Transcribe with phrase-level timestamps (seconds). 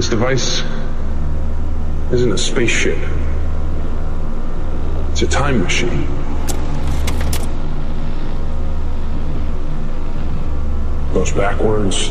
[0.00, 0.62] This device
[2.10, 2.96] isn't a spaceship.
[5.10, 6.06] It's a time machine.
[11.12, 12.08] Goes backwards,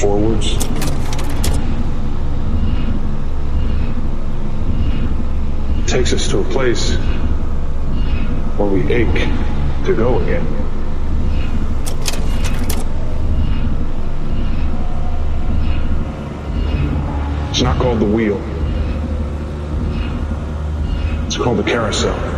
[0.00, 0.56] forwards.
[5.86, 6.96] Takes us to a place
[8.56, 9.28] where we ache
[9.84, 10.71] to go again.
[17.52, 18.40] It's not called the wheel.
[21.26, 22.31] It's called the carousel.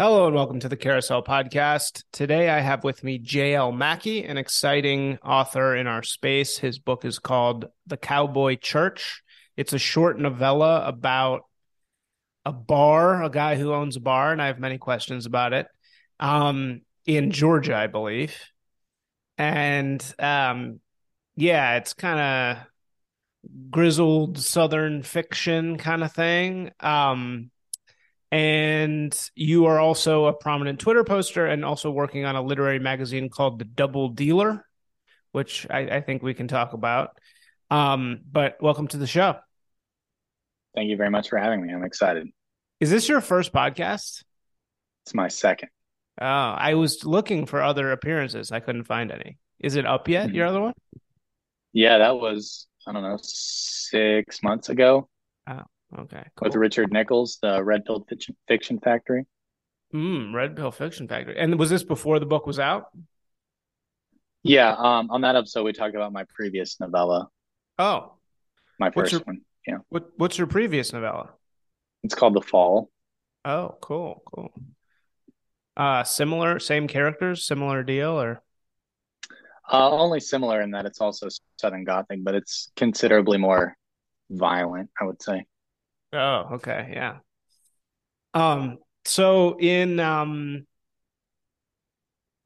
[0.00, 2.04] Hello and welcome to the Carousel Podcast.
[2.10, 3.70] Today I have with me J.L.
[3.70, 6.56] Mackey, an exciting author in our space.
[6.56, 9.22] His book is called The Cowboy Church.
[9.58, 11.42] It's a short novella about
[12.46, 15.66] a bar, a guy who owns a bar, and I have many questions about it.
[16.18, 18.34] Um, in Georgia, I believe.
[19.36, 20.80] And um,
[21.36, 22.20] yeah, it's kind
[22.58, 22.66] of
[23.70, 26.70] grizzled southern fiction kind of thing.
[26.80, 27.50] Um,
[28.32, 33.28] and you are also a prominent Twitter poster and also working on a literary magazine
[33.28, 34.64] called The Double Dealer,
[35.32, 37.18] which I, I think we can talk about.
[37.70, 39.36] Um, but welcome to the show.
[40.74, 41.72] Thank you very much for having me.
[41.72, 42.28] I'm excited.
[42.78, 44.22] Is this your first podcast?
[45.04, 45.70] It's my second.
[46.20, 48.52] Oh, I was looking for other appearances.
[48.52, 49.38] I couldn't find any.
[49.58, 50.32] Is it up yet?
[50.32, 50.74] Your other one?
[51.72, 55.08] Yeah, that was, I don't know, six months ago
[55.48, 55.62] Oh,
[55.98, 56.24] okay.
[56.40, 58.06] with Richard Nichols, the Red Pill
[58.48, 59.26] Fiction, Factory.
[59.94, 61.36] Mm, Red Pill Fiction Factory.
[61.38, 62.86] And was this before the book was out?
[64.42, 67.28] Yeah, um, on that episode, we talked about my previous novella,
[67.78, 68.14] Oh,
[68.78, 69.40] my first your- one.
[69.66, 71.34] Yeah, what what's your previous novella?
[72.02, 72.90] it's called The Fall.
[73.44, 74.52] Oh, cool, cool.
[75.76, 78.42] Uh, similar, same characters, similar deal, or
[79.70, 81.28] Uh, only similar in that it's also
[81.60, 83.76] Southern Gothic, but it's considerably more
[84.30, 85.44] violent, I would say.
[86.12, 87.18] Oh, okay, yeah.
[88.34, 90.66] Um, so in um,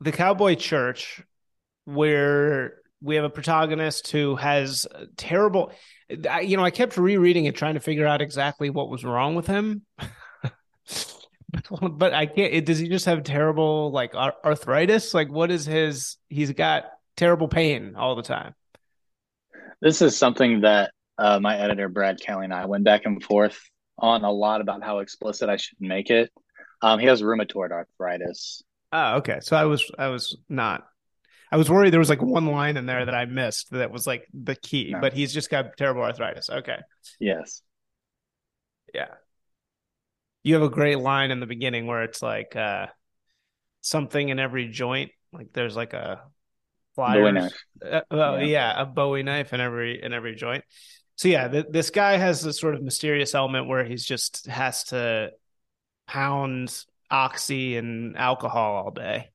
[0.00, 1.22] the Cowboy Church,
[1.84, 4.86] where we have a protagonist who has
[5.16, 5.72] terrible,
[6.28, 9.34] I- you know, I kept rereading it, trying to figure out exactly what was wrong
[9.34, 9.82] with him.
[10.40, 10.52] But,
[11.98, 12.52] but I can't.
[12.52, 15.14] It, does he just have terrible like arthritis?
[15.14, 16.16] Like, what is his?
[16.28, 16.86] He's got
[17.16, 18.54] terrible pain all the time.
[19.80, 23.58] This is something that uh, my editor, Brad Kelly, and I went back and forth
[23.98, 26.32] on a lot about how explicit I should make it.
[26.82, 28.62] Um, he has rheumatoid arthritis.
[28.92, 29.38] Oh, okay.
[29.40, 30.84] So I was I was not.
[31.50, 34.06] I was worried there was like one line in there that I missed that was
[34.06, 35.00] like the key, No.
[35.00, 36.50] but he's just got terrible arthritis.
[36.50, 36.78] Okay.
[37.20, 37.62] Yes.
[38.92, 39.08] Yeah.
[40.42, 42.86] You have a great line in the beginning where it's like uh
[43.82, 45.10] something in every joint.
[45.32, 46.22] Like there's like a
[46.96, 47.52] Bowie knife.
[47.84, 48.44] Uh, oh, Yeah.
[48.44, 50.64] yeah, a Bowie knife in every in every joint.
[51.16, 54.84] So yeah, th- this guy has this sort of mysterious element where he's just has
[54.84, 55.32] to
[56.06, 56.76] pound
[57.10, 59.30] oxy and alcohol all day.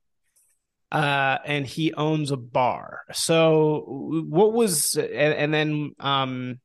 [0.91, 3.01] Uh, and he owns a bar.
[3.13, 3.83] So
[4.27, 6.59] what was and, and then um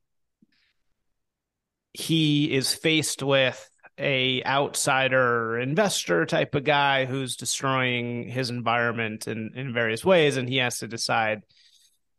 [1.93, 9.51] he is faced with a outsider investor type of guy who's destroying his environment in,
[9.55, 11.43] in various ways and he has to decide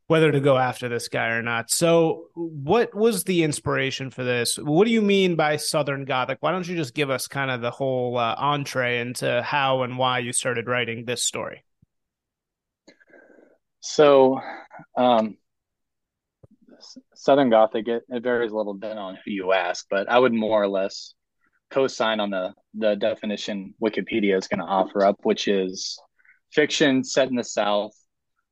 [0.08, 1.70] whether to go after this guy or not.
[1.70, 4.56] So what was the inspiration for this?
[4.56, 6.38] What do you mean by southern gothic?
[6.40, 9.98] Why don't you just give us kind of the whole uh, entree into how and
[9.98, 11.64] why you started writing this story?
[13.80, 14.40] So,
[14.96, 15.36] um,
[17.14, 20.32] Southern Gothic, it, it varies a little bit on who you ask, but I would
[20.32, 21.14] more or less
[21.70, 25.98] co-sign on the the definition Wikipedia is going to offer up, which is
[26.52, 27.92] fiction set in the South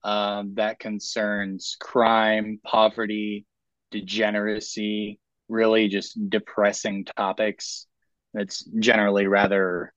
[0.04, 3.46] um, that concerns crime, poverty,
[3.90, 5.19] degeneracy,
[5.49, 7.87] really just depressing topics.
[8.34, 9.93] It's generally rather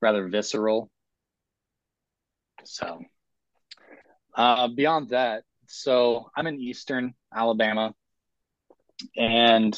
[0.00, 0.90] rather visceral.
[2.64, 3.00] So.
[4.34, 7.92] Uh, beyond that, so I'm in Eastern Alabama,
[9.16, 9.76] and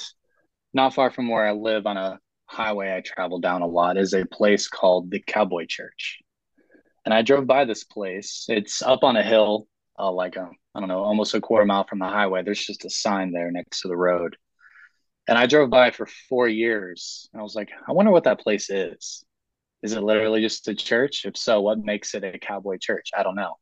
[0.75, 2.19] not far from where I live on a
[2.51, 6.19] highway I travel down a lot is a place called the Cowboy Church.
[7.05, 8.47] And I drove by this place.
[8.49, 9.67] It's up on a hill,
[10.01, 12.43] uh, like a, I don't know, almost a quarter mile from the highway.
[12.43, 14.37] There's just a sign there next to the road.
[15.29, 17.29] And I drove by for four years.
[17.33, 19.25] And I was like, I wonder what that place is.
[19.83, 21.25] Is it literally just a church?
[21.25, 23.11] If so, what makes it a cowboy church?
[23.17, 23.55] I don't know.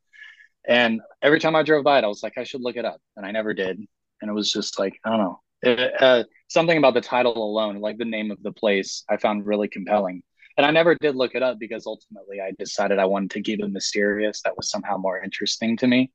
[0.66, 3.00] And every time I drove by it, I was like, I should look it up,
[3.16, 3.78] and I never did.
[4.20, 7.80] And it was just like I don't know, it, uh, something about the title alone,
[7.80, 10.22] like the name of the place, I found really compelling.
[10.56, 13.60] And I never did look it up because ultimately I decided I wanted to keep
[13.60, 14.42] it mysterious.
[14.42, 16.10] That was somehow more interesting to me.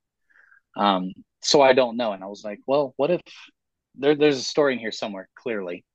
[0.75, 1.11] Um,
[1.41, 2.13] so I don't know.
[2.13, 3.21] And I was like, well, what if
[3.95, 5.85] there, there's a story in here somewhere, clearly.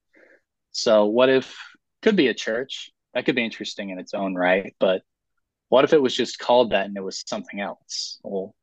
[0.73, 1.57] So what if
[2.03, 2.91] could be a church?
[3.15, 4.75] That could be interesting in its own right.
[4.79, 5.03] But
[5.69, 8.21] what if it was just called that and it was something else?
[8.23, 8.55] Well,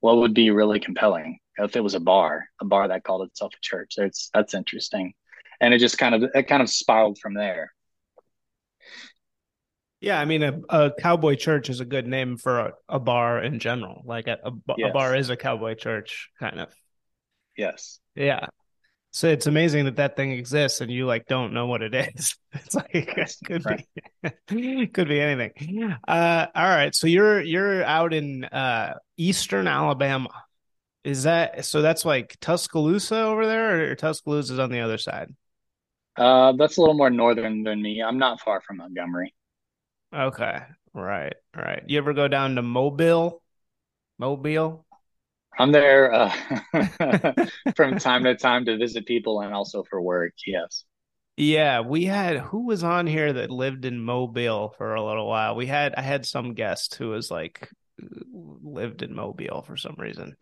[0.00, 3.52] what would be really compelling if it was a bar, a bar that called itself
[3.54, 3.94] a church?
[3.96, 5.14] That's that's interesting,
[5.60, 7.72] and it just kind of it kind of spiraled from there.
[10.02, 13.40] Yeah, I mean, a, a cowboy church is a good name for a, a bar
[13.40, 14.02] in general.
[14.04, 14.90] Like a, a, yes.
[14.90, 16.74] a bar is a cowboy church, kind of.
[17.56, 18.00] Yes.
[18.16, 18.46] Yeah.
[19.12, 22.36] So it's amazing that that thing exists and you like don't know what it is.
[22.54, 23.86] It's like it could right.
[24.48, 25.96] be could be anything.
[26.06, 30.28] Uh, all right, so you're you're out in uh, eastern Alabama.
[31.02, 31.80] Is that so?
[31.80, 35.34] That's like Tuscaloosa over there, or Tuscaloosa is on the other side.
[36.14, 38.02] Uh, that's a little more northern than me.
[38.02, 39.34] I'm not far from Montgomery.
[40.12, 40.62] Okay,
[40.94, 41.82] right, right.
[41.86, 43.42] You ever go down to Mobile?
[44.18, 44.86] Mobile?
[45.58, 46.34] I'm there uh,
[47.76, 50.32] from time to time to visit people and also for work.
[50.46, 50.84] Yes.
[51.36, 55.56] Yeah, we had who was on here that lived in Mobile for a little while.
[55.56, 57.70] We had I had some guest who was like
[58.32, 60.36] lived in Mobile for some reason.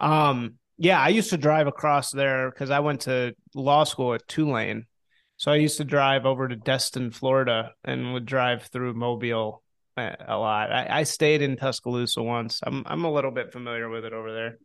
[0.00, 4.26] Um yeah, I used to drive across there cuz I went to law school at
[4.28, 4.86] Tulane.
[5.36, 9.62] So I used to drive over to Destin, Florida and would drive through Mobile
[9.96, 10.72] a lot.
[10.72, 12.60] I, I stayed in Tuscaloosa once.
[12.64, 14.58] I'm I'm a little bit familiar with it over there.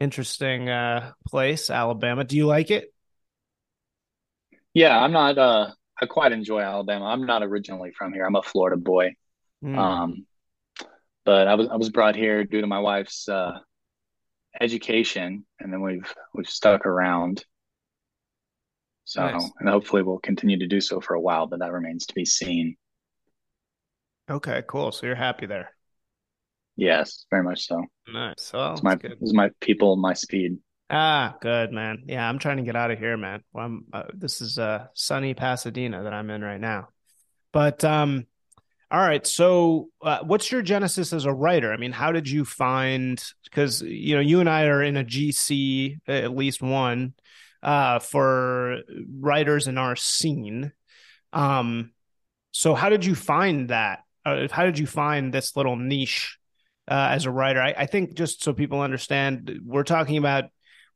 [0.00, 2.24] Interesting uh, place, Alabama.
[2.24, 2.92] Do you like it?
[4.72, 5.36] Yeah, I'm not.
[5.36, 5.70] Uh,
[6.00, 7.06] I quite enjoy Alabama.
[7.06, 8.24] I'm not originally from here.
[8.24, 9.14] I'm a Florida boy.
[9.62, 9.76] Mm.
[9.76, 10.26] Um,
[11.24, 13.58] but I was I was brought here due to my wife's uh,
[14.60, 17.44] education, and then we've we've stuck around.
[19.04, 19.50] So, nice.
[19.58, 22.24] and hopefully we'll continue to do so for a while, but that remains to be
[22.24, 22.76] seen.
[24.30, 24.92] Okay, cool.
[24.92, 25.70] So you're happy there.
[26.76, 27.84] Yes, very much so.
[28.12, 28.52] Nice.
[28.52, 30.58] Well, it's my it's my people, my speed.
[30.88, 32.04] Ah, good man.
[32.06, 33.42] Yeah, I'm trying to get out of here, man.
[33.52, 36.88] Well, I'm, uh, this is uh, sunny Pasadena that I'm in right now.
[37.52, 38.26] But um,
[38.90, 39.26] all right.
[39.26, 41.72] So, uh, what's your genesis as a writer?
[41.72, 43.22] I mean, how did you find?
[43.44, 47.14] Because you know, you and I are in a GC, at least one,
[47.62, 48.80] uh, for
[49.18, 50.72] writers in our scene.
[51.32, 51.92] Um,
[52.50, 54.00] so how did you find that?
[54.24, 56.38] uh, how did you find this little niche
[56.88, 57.60] uh, as a writer?
[57.60, 60.44] I, I, think just so people understand, we're talking about.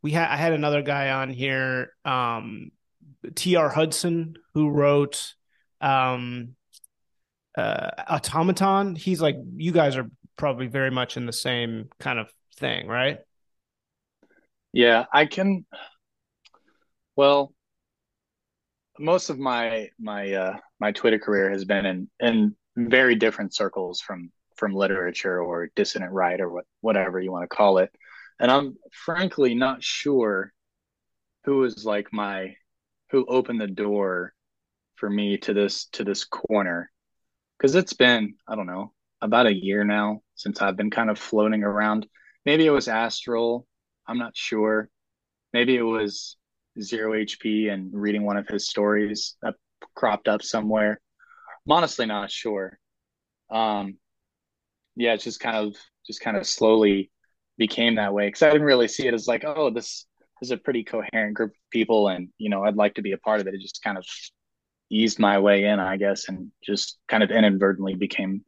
[0.03, 2.71] We had I had another guy on here, um,
[3.35, 3.69] T.R.
[3.69, 5.35] Hudson, who wrote
[5.81, 6.55] um,
[7.59, 8.95] uh, Automaton.
[8.95, 13.19] He's like you guys are probably very much in the same kind of thing, right?
[14.73, 15.65] Yeah, I can.
[17.17, 17.55] Well,
[18.99, 24.01] most of my my uh, my Twitter career has been in in very different circles
[24.01, 27.91] from from literature or dissident right or what, whatever you want to call it.
[28.41, 30.53] And I'm frankly not sure
[31.45, 32.55] who was like my
[33.11, 34.35] who opened the door
[34.97, 36.91] for me to this to this corner
[37.59, 38.93] because it's been I don't know
[39.23, 42.07] about a year now since I've been kind of floating around.
[42.45, 43.67] Maybe it was Astral.
[44.07, 44.91] I'm not sure.
[45.53, 46.37] Maybe it was
[46.81, 49.55] Zero HP and reading one of his stories that
[49.95, 51.01] cropped up somewhere.
[51.67, 52.79] I'm honestly not sure.
[53.51, 53.99] Um,
[54.97, 57.11] yeah, it's just kind of just kind of slowly
[57.59, 60.07] became that way because I didn't really see it as like, oh, this
[60.43, 63.19] is a pretty coherent group of people, and you know, I'd like to be a
[63.19, 63.55] part of it.
[63.55, 64.05] It just kind of
[64.91, 68.45] eased my way in, I guess, and just kind of inadvertently became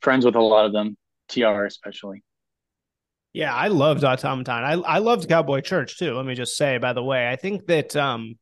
[0.00, 0.96] friends with a lot of them,
[1.28, 2.22] TR especially.
[3.34, 4.64] Yeah, I loved Automaton.
[4.64, 6.14] I I loved Cowboy Church too.
[6.14, 8.38] Let me just say, by the way, I think that um,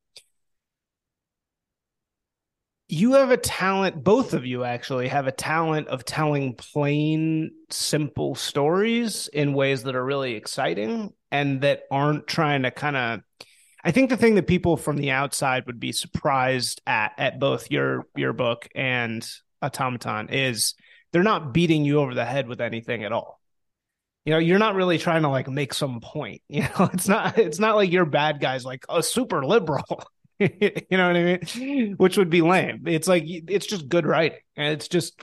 [2.89, 8.35] you have a talent both of you actually have a talent of telling plain simple
[8.35, 13.21] stories in ways that are really exciting and that aren't trying to kind of
[13.83, 17.71] I think the thing that people from the outside would be surprised at at both
[17.71, 19.27] your your book and
[19.63, 20.75] Automaton is
[21.13, 23.42] they're not beating you over the head with anything at all.
[24.25, 26.43] You know, you're not really trying to like make some point.
[26.49, 30.05] You know, it's not it's not like your bad guys like a super liberal.
[30.39, 30.49] you
[30.91, 31.93] know what I mean?
[31.97, 32.85] Which would be lame.
[32.87, 35.23] It's like it's just good writing, and it's just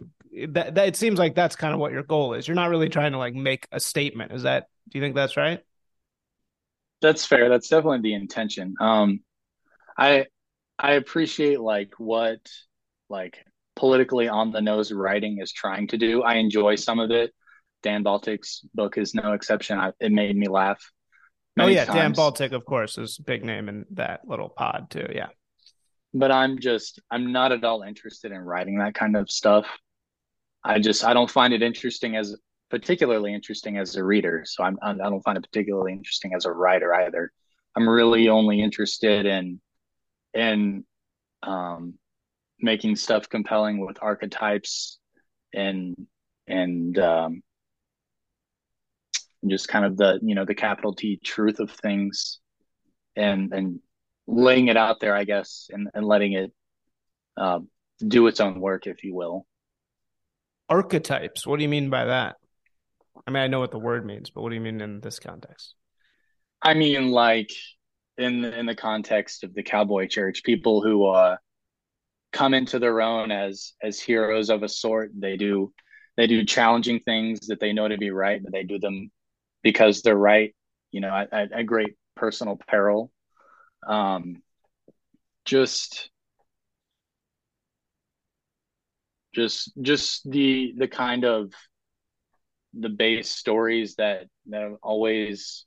[0.50, 2.48] that, that it seems like that's kind of what your goal is.
[2.48, 4.32] You're not really trying to like make a statement.
[4.32, 4.68] Is that?
[4.90, 5.62] Do you think that's right?
[7.02, 7.50] That's fair.
[7.50, 8.76] That's definitely the intention.
[8.80, 9.22] Um,
[9.98, 10.28] I
[10.78, 12.40] I appreciate like what
[13.10, 16.22] like politically on the nose writing is trying to do.
[16.24, 17.34] I enjoy some of it.
[17.84, 19.80] Dan Baltic's book is no exception.
[19.80, 20.92] I, it made me laugh.
[21.58, 22.14] Oh yeah, Dan.
[22.14, 25.08] Baltic, of course, is a big name in that little pod too.
[25.14, 25.28] Yeah.
[26.14, 29.68] but I'm just I'm not at all interested in writing that kind of stuff.
[30.64, 32.36] I just I don't find it interesting as
[32.70, 34.44] particularly interesting as a reader.
[34.46, 37.32] So I'm I don't find it particularly interesting as a writer either.
[37.76, 39.62] I'm really only interested in
[40.34, 40.86] in
[41.44, 41.96] um,
[42.60, 45.00] making stuff compelling with archetypes
[45.54, 45.96] and
[46.48, 47.42] and um,
[49.48, 52.40] just kind of the you know the capital T truth of things
[53.16, 53.80] and and
[54.28, 56.52] laying it out there, I guess, and, and letting it
[57.36, 57.60] uh,
[58.06, 59.46] do its own work, if you will.
[60.70, 61.48] Archetypes.
[61.48, 62.36] What do you mean by that?
[63.26, 65.20] I mean, I know what the word means, but what do you mean in this
[65.20, 65.74] context?
[66.62, 67.52] I mean, like
[68.18, 71.38] in in the context of the cowboy church, people who uh,
[72.32, 75.12] come into their own as as heroes of a sort.
[75.18, 75.74] They do
[76.18, 79.10] they do challenging things that they know to be right, but they do them
[79.64, 80.56] because they're right.
[80.92, 83.12] You know, at, at great personal peril.
[83.88, 84.42] Um,
[85.46, 86.10] just
[89.34, 91.54] just just the the kind of
[92.74, 95.66] the base stories that that always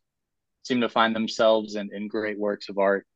[0.62, 3.06] seem to find themselves in, in great works of art.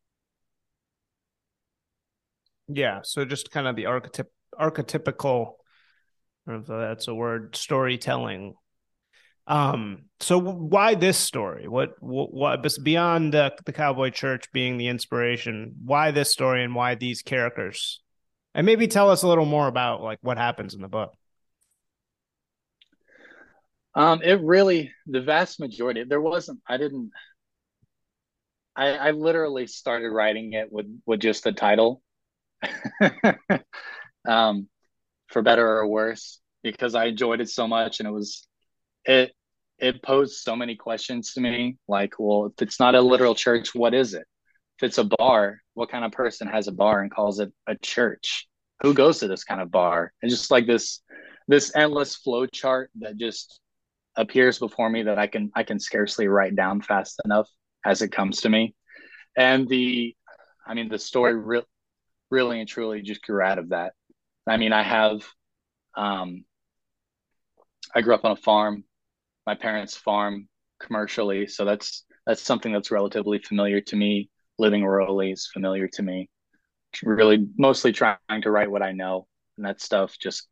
[2.68, 4.26] Yeah, so just kind of the archetyp
[4.58, 5.54] archetypical,
[6.48, 8.54] if that's a word, storytelling.
[9.46, 11.68] Um, so why this story?
[11.68, 15.74] What what, what beyond uh, the Cowboy Church being the inspiration?
[15.84, 18.00] Why this story and why these characters?
[18.54, 21.12] And maybe tell us a little more about like what happens in the book.
[23.94, 26.04] Um, it really the vast majority.
[26.04, 26.60] There wasn't.
[26.66, 27.10] I didn't.
[28.74, 32.02] I I literally started writing it with with just the title.
[34.26, 34.68] um,
[35.28, 38.46] for better or worse, because I enjoyed it so much, and it was
[39.06, 39.32] it
[39.78, 41.76] it posed so many questions to me.
[41.86, 44.26] Like, well, if it's not a literal church, what is it?
[44.78, 47.76] If it's a bar, what kind of person has a bar and calls it a
[47.76, 48.48] church?
[48.82, 50.12] Who goes to this kind of bar?
[50.22, 51.02] And just like this
[51.48, 53.60] this endless flow chart that just
[54.16, 57.48] appears before me that I can I can scarcely write down fast enough
[57.84, 58.74] as it comes to me.
[59.36, 60.14] And the
[60.66, 61.62] I mean the story re-
[62.30, 63.92] really and truly just grew out of that.
[64.46, 65.22] I mean I have
[65.96, 66.44] um
[67.94, 68.84] I grew up on a farm.
[69.46, 70.48] My parents farm
[70.80, 74.30] commercially, so that's that's something that's relatively familiar to me.
[74.58, 76.28] Living rurally is familiar to me.
[77.02, 79.26] Really mostly trying to write what I know
[79.56, 80.48] and that stuff just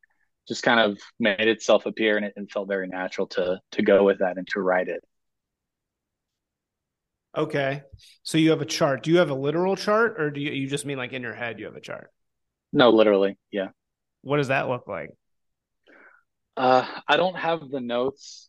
[0.47, 4.05] just kind of made itself appear and it, it felt very natural to to go
[4.05, 5.03] with that and to write it.
[7.37, 7.83] Okay.
[8.23, 9.03] So you have a chart.
[9.03, 11.35] Do you have a literal chart or do you, you just mean like in your
[11.35, 12.11] head you have a chart?
[12.73, 13.37] No, literally.
[13.51, 13.69] Yeah.
[14.23, 15.11] What does that look like?
[16.57, 18.49] Uh, I don't have the notes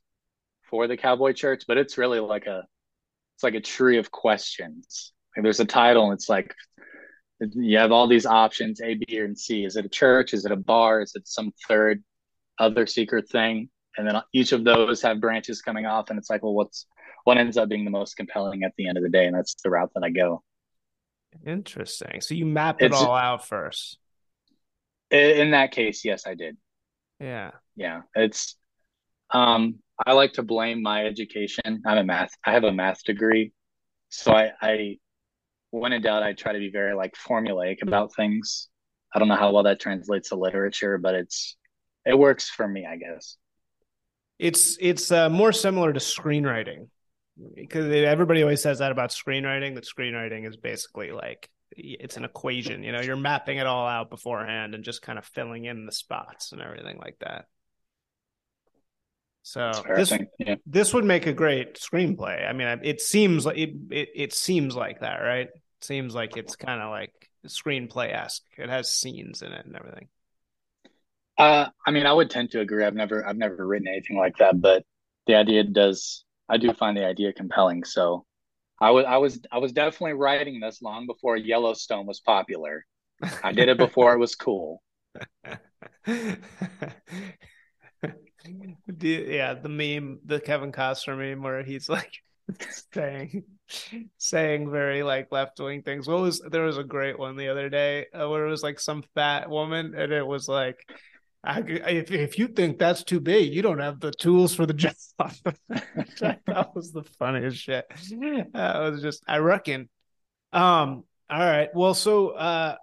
[0.69, 2.63] for the cowboy church, but it's really like a
[3.35, 5.11] it's like a tree of questions.
[5.35, 6.53] Like there's a title and it's like
[7.39, 9.65] you have all these options A, B, and C.
[9.65, 10.33] Is it a church?
[10.33, 11.01] Is it a bar?
[11.01, 12.03] Is it some third
[12.59, 13.69] other secret thing?
[13.97, 16.85] And then each of those have branches coming off, and it's like, well, what's
[17.25, 19.55] what ends up being the most compelling at the end of the day, and that's
[19.63, 20.43] the route that I go.
[21.45, 22.21] Interesting.
[22.21, 23.97] So you map it It's- all out first.
[25.11, 26.57] In that case, yes, I did.
[27.19, 27.51] Yeah.
[27.75, 28.55] Yeah, it's.
[29.31, 31.81] Um, I like to blame my education.
[31.85, 32.31] I'm a math.
[32.45, 33.53] I have a math degree,
[34.09, 34.97] so I, I,
[35.71, 38.67] when in doubt, I try to be very like formulaic about things.
[39.13, 41.55] I don't know how well that translates to literature, but it's
[42.05, 43.37] it works for me, I guess.
[44.37, 46.87] It's it's uh, more similar to screenwriting
[47.55, 49.75] because everybody always says that about screenwriting.
[49.75, 52.83] That screenwriting is basically like it's an equation.
[52.83, 55.91] You know, you're mapping it all out beforehand and just kind of filling in the
[55.91, 57.45] spots and everything like that.
[59.47, 60.13] So That's fair, I this.
[60.39, 60.55] Yeah.
[60.65, 62.49] this would make a great screenplay.
[62.49, 65.47] I mean, it seems like it it, it seems like that, right?
[65.47, 67.11] It seems like it's kind of like
[67.45, 68.41] screenplay esque.
[68.57, 70.07] It has scenes in it and everything.
[71.37, 72.83] Uh, I mean, I would tend to agree.
[72.83, 74.83] I've never, I've never written anything like that, but
[75.27, 77.83] the idea does, I do find the idea compelling.
[77.83, 78.25] So,
[78.81, 82.83] I was, I was, I was definitely writing this long before Yellowstone was popular.
[83.43, 84.81] I did it before it was cool.
[89.01, 92.11] Yeah, the meme, the Kevin Costner meme, where he's like
[92.93, 93.43] saying
[94.17, 96.07] saying very like left wing things.
[96.07, 98.79] What was there was a great one the other day uh, where it was like
[98.79, 100.77] some fat woman, and it was like,
[101.43, 104.73] I, if if you think that's too big, you don't have the tools for the
[104.73, 104.93] job.
[105.17, 107.85] that was the funniest shit.
[108.53, 109.89] That was just, I reckon.
[110.53, 111.03] Um.
[111.27, 111.69] All right.
[111.73, 112.75] Well, so uh,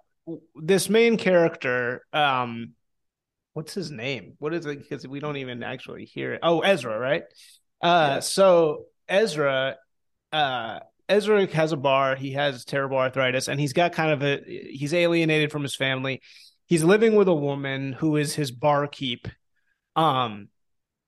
[0.55, 2.73] this main character, um
[3.53, 4.33] what's his name?
[4.39, 4.79] What is it?
[4.79, 6.39] Because we don't even actually hear it.
[6.43, 7.23] Oh, Ezra, right?
[7.81, 9.77] Uh, so Ezra,
[10.31, 10.79] uh,
[11.09, 12.15] Ezra has a bar.
[12.15, 16.21] He has terrible arthritis, and he's got kind of a he's alienated from his family.
[16.65, 19.27] He's living with a woman who is his barkeep.
[19.95, 20.49] Um,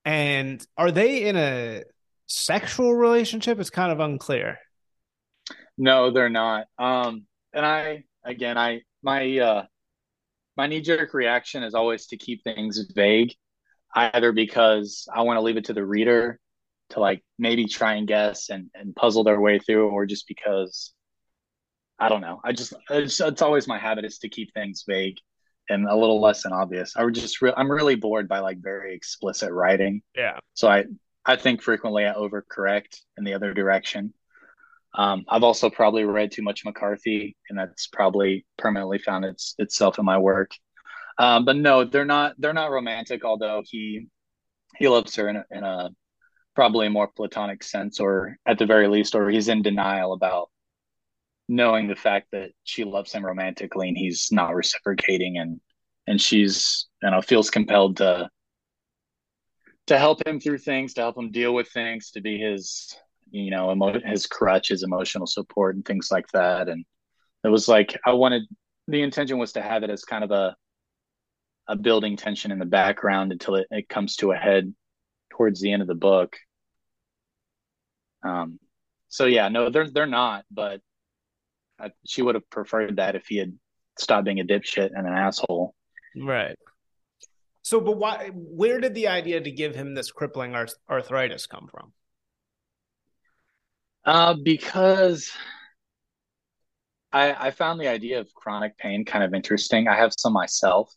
[0.03, 1.83] and are they in a
[2.27, 3.59] sexual relationship?
[3.59, 4.59] It's kind of unclear.
[5.77, 6.67] No, they're not.
[6.77, 9.65] Um, and I again, I my uh
[10.57, 13.33] my knee jerk reaction is always to keep things vague,
[13.95, 16.39] either because I want to leave it to the reader
[16.91, 20.93] to like maybe try and guess and, and puzzle their way through, or just because
[21.97, 22.41] I don't know.
[22.43, 25.17] I just it's, it's always my habit is to keep things vague
[25.69, 26.93] and a little less than obvious.
[26.95, 30.01] I would just re- I'm really bored by like very explicit writing.
[30.15, 30.39] Yeah.
[30.53, 30.85] So I
[31.25, 34.13] I think frequently I overcorrect in the other direction.
[34.97, 39.99] Um, I've also probably read too much McCarthy, and that's probably permanently found its itself
[39.99, 40.51] in my work.
[41.17, 42.35] Um, but no, they're not.
[42.37, 43.25] They're not romantic.
[43.25, 44.07] Although he
[44.77, 45.89] he loves her in a, in a
[46.55, 50.49] probably a more platonic sense, or at the very least, or he's in denial about
[51.47, 55.59] knowing the fact that she loves him romantically and he's not reciprocating, and
[56.07, 58.29] and she's you know feels compelled to
[59.87, 62.97] to help him through things, to help him deal with things, to be his
[63.35, 66.69] you know, emo- his crutch, his emotional support, and things like that.
[66.69, 66.85] And
[67.43, 68.43] it was like I wanted
[68.87, 70.55] the intention was to have it as kind of a
[71.67, 74.73] a building tension in the background until it, it comes to a head
[75.31, 76.37] towards the end of the book.
[78.23, 78.59] Um,
[79.09, 80.79] so yeah, no, they're they're not, but
[81.79, 83.53] I, she would have preferred that if he had
[83.99, 85.73] stopped being a dipshit and an asshole.
[86.15, 86.55] Right.
[87.63, 88.29] So, but why?
[88.33, 91.91] Where did the idea to give him this crippling arth- arthritis come from?
[94.05, 95.31] Uh, because
[97.11, 99.87] I, I found the idea of chronic pain kind of interesting.
[99.87, 100.93] I have some myself,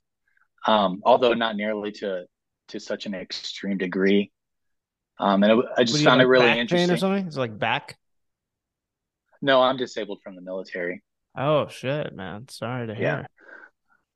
[0.67, 2.25] um, although not nearly to
[2.69, 4.31] to such an extreme degree.
[5.19, 6.89] Um, and it, I just found like it really interesting.
[6.89, 7.27] Pain or something?
[7.27, 7.97] It's like back.
[9.41, 11.03] No, I'm disabled from the military.
[11.37, 12.49] Oh shit, man!
[12.49, 13.05] Sorry to hear.
[13.05, 13.27] Yeah.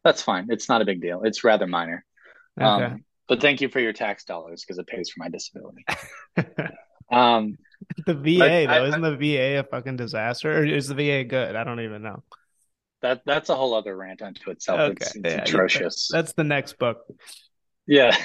[0.05, 0.49] That's fine.
[0.51, 1.23] It's not a big deal.
[1.23, 2.05] It's rather minor.
[2.61, 2.85] Okay.
[2.85, 5.85] Um, but thank you for your tax dollars because it pays for my disability.
[7.13, 7.57] um,
[8.07, 10.59] the VA But though, I- isn't the VA a fucking disaster?
[10.59, 11.57] Or is the VA good?
[11.57, 12.23] I don't even know.
[13.03, 14.87] that that's a whole other rant unto itself.
[14.89, 16.09] Okay, It's, it's yeah, atrocious.
[16.13, 16.99] That's the next book.
[17.87, 18.17] yeah.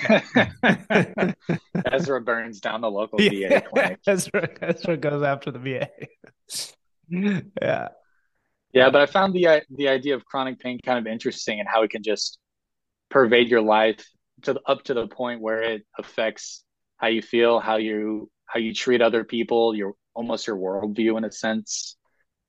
[1.92, 4.00] Ezra burns down the local VA clinic.
[4.08, 5.90] Ezra, Ezra goes after the VA.
[7.62, 7.88] yeah.
[8.74, 11.84] Yeah, but I found the the idea of chronic pain kind of interesting and how
[11.84, 12.38] it can just
[13.10, 14.06] pervade your life
[14.44, 16.64] to the, up to the point where it affects
[16.98, 21.26] how you feel, how you how you treat other people, your almost your worldview in
[21.26, 21.98] a sense.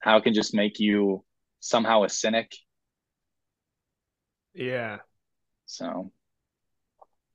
[0.00, 1.24] How it can just make you
[1.61, 2.52] somehow a cynic.
[4.54, 4.98] Yeah.
[5.66, 6.12] So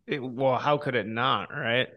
[0.07, 1.87] It- well, how could it not, right?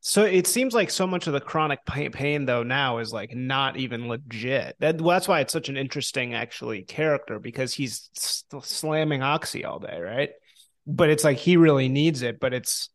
[0.00, 3.76] So it seems like so much of the chronic pain, though now is like not
[3.76, 4.76] even legit.
[4.80, 8.08] That, well, that's why it's such an interesting actually character because he's
[8.62, 10.30] slamming oxy all day, right?
[10.86, 12.40] But it's like he really needs it.
[12.40, 12.88] But it's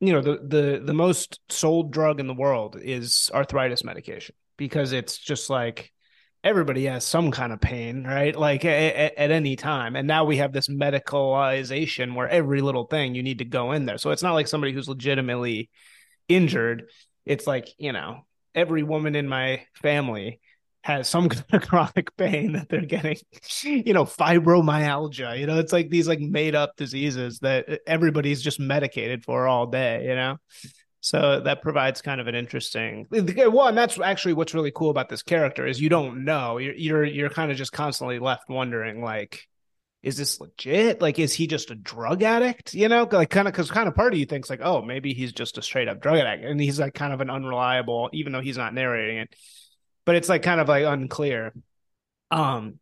[0.00, 4.92] you know the the the most sold drug in the world is arthritis medication because
[4.92, 5.92] it's just like
[6.42, 8.34] everybody has some kind of pain, right?
[8.34, 9.94] Like at, at any time.
[9.94, 13.84] And now we have this medicalization where every little thing you need to go in
[13.84, 13.98] there.
[13.98, 15.68] So it's not like somebody who's legitimately
[16.28, 16.90] injured.
[17.26, 18.20] It's like, you know,
[18.54, 20.40] every woman in my family
[20.82, 23.16] has some kind of chronic pain that they're getting,
[23.62, 25.38] you know, fibromyalgia.
[25.38, 29.66] You know, it's like these like made up diseases that everybody's just medicated for all
[29.66, 30.38] day, you know?
[31.00, 35.08] So that provides kind of an interesting well, and that's actually what's really cool about
[35.08, 36.58] this character is you don't know.
[36.58, 39.48] You're you're you're kind of just constantly left wondering like,
[40.02, 41.00] is this legit?
[41.00, 42.74] Like, is he just a drug addict?
[42.74, 45.14] You know, like kind of because kind of part of you thinks like, oh, maybe
[45.14, 48.32] he's just a straight up drug addict, and he's like kind of an unreliable, even
[48.32, 49.34] though he's not narrating it.
[50.04, 51.52] But it's like kind of like unclear.
[52.30, 52.78] Um,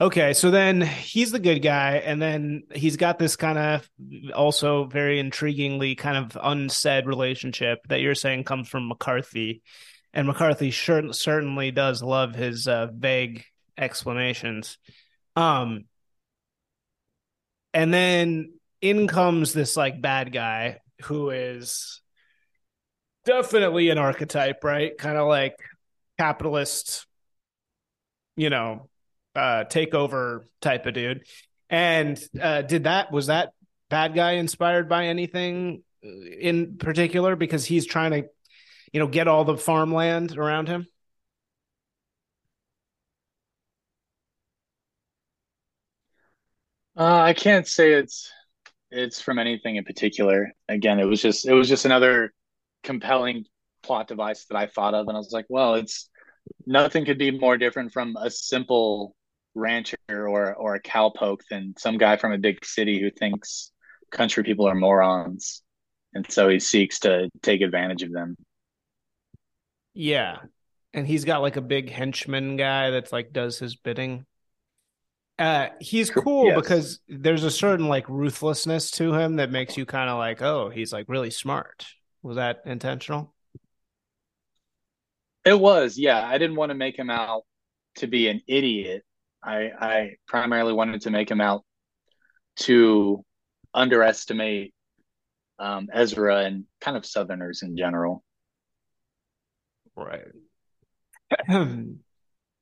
[0.00, 3.88] Okay, so then he's the good guy, and then he's got this kind of
[4.34, 9.62] also very intriguingly kind of unsaid relationship that you're saying comes from McCarthy,
[10.12, 13.44] and McCarthy sure, certainly does love his uh, vague
[13.78, 14.78] explanations.
[15.36, 15.84] Um,
[17.72, 22.00] and then in comes this like bad guy who is
[23.24, 24.96] definitely an archetype, right?
[24.98, 25.56] Kind of like
[26.18, 27.06] capitalist,
[28.36, 28.88] you know,
[29.34, 31.24] uh takeover type of dude.
[31.70, 33.52] And uh did that was that
[33.90, 38.28] bad guy inspired by anything in particular because he's trying to
[38.92, 40.86] you know get all the farmland around him?
[46.96, 48.30] uh, I can't say it's
[48.90, 50.52] it's from anything in particular.
[50.68, 52.32] Again, it was just it was just another
[52.82, 53.44] compelling
[53.84, 56.08] plot device that I thought of, and I was like, well, it's
[56.66, 59.14] nothing could be more different from a simple
[59.54, 63.70] rancher or or a cowpoke than some guy from a big city who thinks
[64.10, 65.62] country people are morons,
[66.12, 68.36] and so he seeks to take advantage of them.
[69.94, 70.38] Yeah,
[70.92, 74.26] and he's got like a big henchman guy that's like does his bidding.
[75.36, 76.56] Uh, he's cool yes.
[76.56, 80.70] because there's a certain like ruthlessness to him that makes you kind of like, oh,
[80.70, 81.86] he's like really smart.
[82.22, 83.33] Was that intentional?
[85.44, 86.26] It was, yeah.
[86.26, 87.42] I didn't want to make him out
[87.96, 89.04] to be an idiot.
[89.42, 91.64] I I primarily wanted to make him out
[92.60, 93.24] to
[93.74, 94.72] underestimate
[95.58, 98.24] um, Ezra and kind of Southerners in general.
[99.96, 100.26] Right.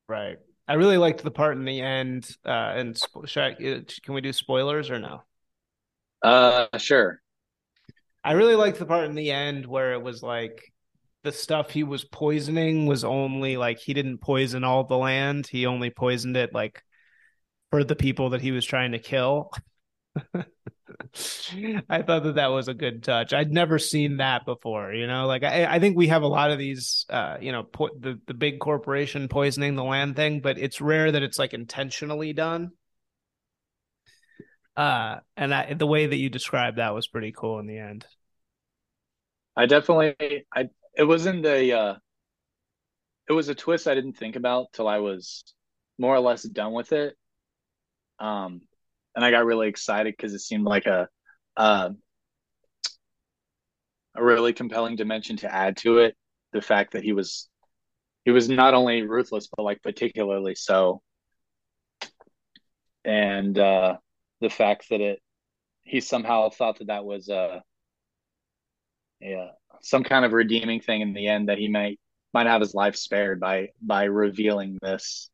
[0.09, 0.37] right.
[0.69, 2.29] I really liked the part in the end.
[2.45, 3.01] Uh, and
[3.37, 5.23] I, uh, can we do spoilers or no?
[6.23, 7.21] Uh, sure.
[8.25, 10.72] I really liked the part in the end where it was like
[11.23, 15.47] the stuff he was poisoning was only like he didn't poison all the land.
[15.47, 16.83] He only poisoned it like
[17.71, 19.51] for the people that he was trying to kill.
[21.89, 23.33] I thought that that was a good touch.
[23.33, 24.93] I'd never seen that before.
[24.93, 27.63] You know, like I, I think we have a lot of these, uh, you know,
[27.63, 31.55] po- the the big corporation poisoning the land thing, but it's rare that it's like
[31.55, 32.73] intentionally done.
[34.77, 38.07] Uh, and I, the way that you described that was pretty cool in the end.
[39.55, 41.95] I definitely, I it wasn't a, uh,
[43.29, 45.45] it was a twist I didn't think about till I was
[45.99, 47.17] more or less done with it.
[48.19, 48.63] Um,
[49.15, 51.09] and I got really excited because it seemed like a
[51.57, 51.91] uh,
[54.15, 56.17] a really compelling dimension to add to it.
[56.53, 57.49] The fact that he was
[58.25, 61.03] he was not only ruthless but like particularly so,
[63.05, 63.97] and uh,
[64.41, 65.21] the fact that it
[65.83, 67.61] he somehow thought that that was a uh,
[69.21, 69.49] yeah
[69.83, 71.99] some kind of redeeming thing in the end that he might
[72.35, 75.31] might have his life spared by by revealing this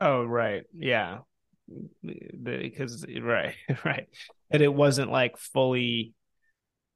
[0.00, 0.64] Oh, right.
[0.74, 1.18] Yeah.
[2.42, 4.08] Because right, right.
[4.50, 6.14] And it wasn't like fully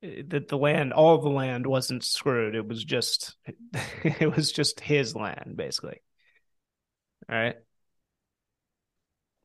[0.02, 2.54] that the land all the land wasn't screwed.
[2.54, 3.36] It was just
[4.04, 6.00] it was just his land basically.
[7.28, 7.56] All right.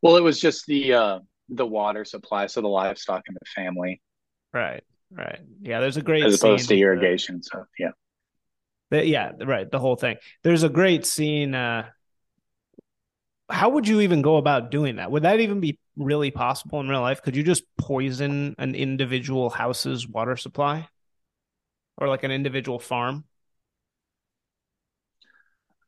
[0.02, 4.02] Well, it was just the uh the water supply, so the livestock and the family.
[4.54, 4.84] Right.
[5.12, 5.40] Right.
[5.62, 7.44] Yeah, there's a great as opposed to irrigation.
[7.44, 7.92] So yeah.
[8.90, 9.70] The, yeah, right.
[9.70, 10.18] The whole thing.
[10.44, 11.88] There's a great scene uh
[13.50, 15.12] how would you even go about doing that?
[15.12, 17.22] Would that even be really possible in real life?
[17.22, 20.88] Could you just poison an individual house's water supply
[21.98, 23.26] or like an individual farm?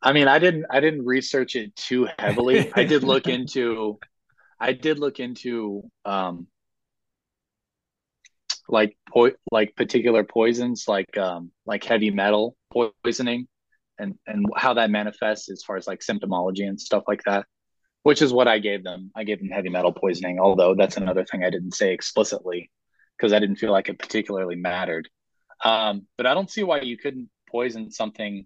[0.02, 2.72] I mean, I didn't I didn't research it too heavily.
[2.76, 4.00] I did look into
[4.60, 6.48] I did look into um
[8.70, 13.48] like po- like particular poisons like um like heavy metal poisoning
[13.98, 17.46] and and how that manifests as far as like symptomology and stuff like that
[18.04, 19.12] which is what i gave them.
[19.16, 22.70] I gave them heavy metal poisoning although that's another thing i didn't say explicitly
[23.18, 25.10] because i didn't feel like it particularly mattered.
[25.64, 28.46] Um, but i don't see why you couldn't poison something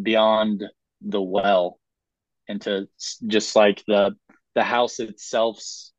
[0.00, 0.64] beyond
[1.02, 1.78] the well
[2.48, 2.88] into
[3.26, 4.16] just like the
[4.54, 5.92] the house itself's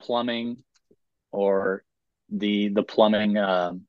[0.00, 0.58] plumbing
[1.32, 1.84] or
[2.30, 3.82] the the plumbing um,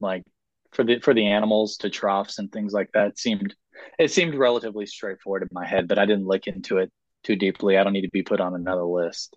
[0.00, 0.24] like
[0.72, 3.54] for the for the animals to troughs and things like that seemed
[3.98, 6.90] it seemed relatively straightforward in my head, but I didn't look into it
[7.22, 7.76] too deeply.
[7.76, 9.36] I don't need to be put on another list.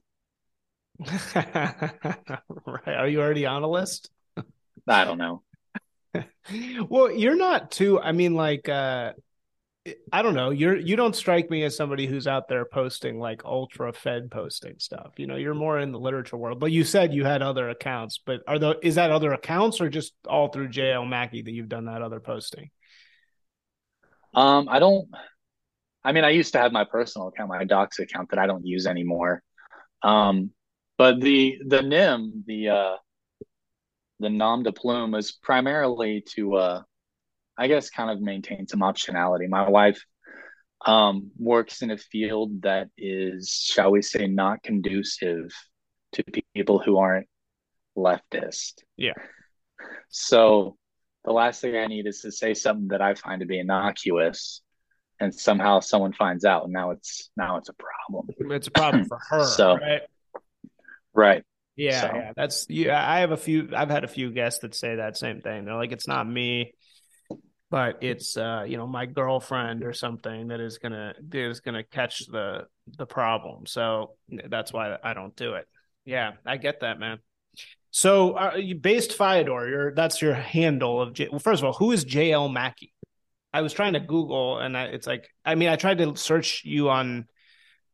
[1.00, 2.42] right.
[2.86, 4.10] Are you already on a list?
[4.88, 5.44] I don't know.
[6.90, 9.14] well, you're not too I mean like uh
[10.13, 10.52] I don't know.
[10.52, 14.76] You're you don't strike me as somebody who's out there posting like ultra fed posting
[14.78, 15.13] stuff.
[15.17, 16.60] You know, you're more in the literature world.
[16.60, 18.20] But you said you had other accounts.
[18.24, 21.70] But are the is that other accounts or just all through JL Mackey that you've
[21.70, 22.70] done that other posting?
[24.36, 25.10] Um, I don't.
[26.04, 28.65] I mean, I used to have my personal account, my Docs account that I don't
[28.65, 29.41] use anymore.
[30.04, 30.52] Um,
[30.98, 32.96] but the the nym, the uh,
[34.20, 36.82] the nom de plume, is primarily to, uh,
[37.58, 39.48] I guess, kind of maintain some optionality.
[39.50, 40.04] My wife
[40.86, 45.52] um, works in a field that is, shall we say, not conducive
[46.14, 47.28] to people who aren't
[47.98, 48.84] leftist.
[48.98, 49.14] Yeah.
[50.10, 50.78] So
[51.24, 54.62] the last thing I need is to say something that I find to be innocuous
[55.20, 58.28] and somehow someone finds out and now it's now it's a problem.
[58.52, 59.46] It's a problem for her.
[59.46, 60.02] so right.
[61.14, 61.44] Right.
[61.76, 62.16] Yeah, so.
[62.16, 62.32] yeah.
[62.36, 65.42] That's yeah, I have a few I've had a few guests that say that same
[65.42, 65.66] thing.
[65.66, 66.74] They're like, it's not me.
[67.71, 72.27] But it's uh you know my girlfriend or something that is gonna is gonna catch
[72.27, 72.65] the
[72.97, 73.65] the problem.
[73.65, 74.12] So
[74.49, 75.67] that's why i don't do it.
[76.05, 77.19] Yeah i get that man.
[77.89, 81.91] So uh, based Fyodor, your that's your handle of J- well first of all who
[81.91, 82.93] is jl mackey?
[83.53, 86.63] I was trying to google and I, it's like i mean i tried to search
[86.65, 87.25] you on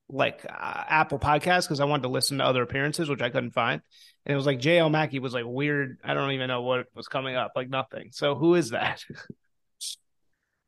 [0.09, 3.51] like uh, apple podcast because i wanted to listen to other appearances which i couldn't
[3.51, 3.81] find.
[4.25, 5.99] And it was like jl mackey was like weird.
[6.03, 8.09] I don't even know what was coming up like nothing.
[8.11, 9.03] So who is that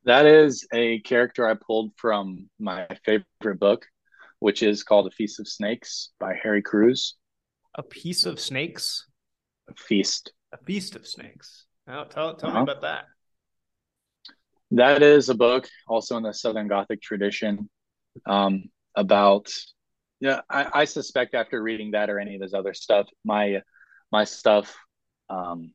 [0.09, 3.85] That is a character I pulled from my favorite book,
[4.39, 7.15] which is called A Feast of Snakes by Harry Crews.
[7.75, 9.05] A piece of snakes?
[9.69, 10.33] A feast.
[10.51, 11.67] A feast of snakes.
[11.87, 12.57] Oh, tell tell Uh-huh.
[12.57, 13.05] me about that.
[14.71, 17.69] That is a book also in the Southern Gothic tradition
[18.25, 18.63] um,
[18.95, 19.53] about.
[20.19, 23.61] Yeah, I, I suspect after reading that or any of his other stuff, my
[24.11, 24.75] my stuff
[25.29, 25.71] um,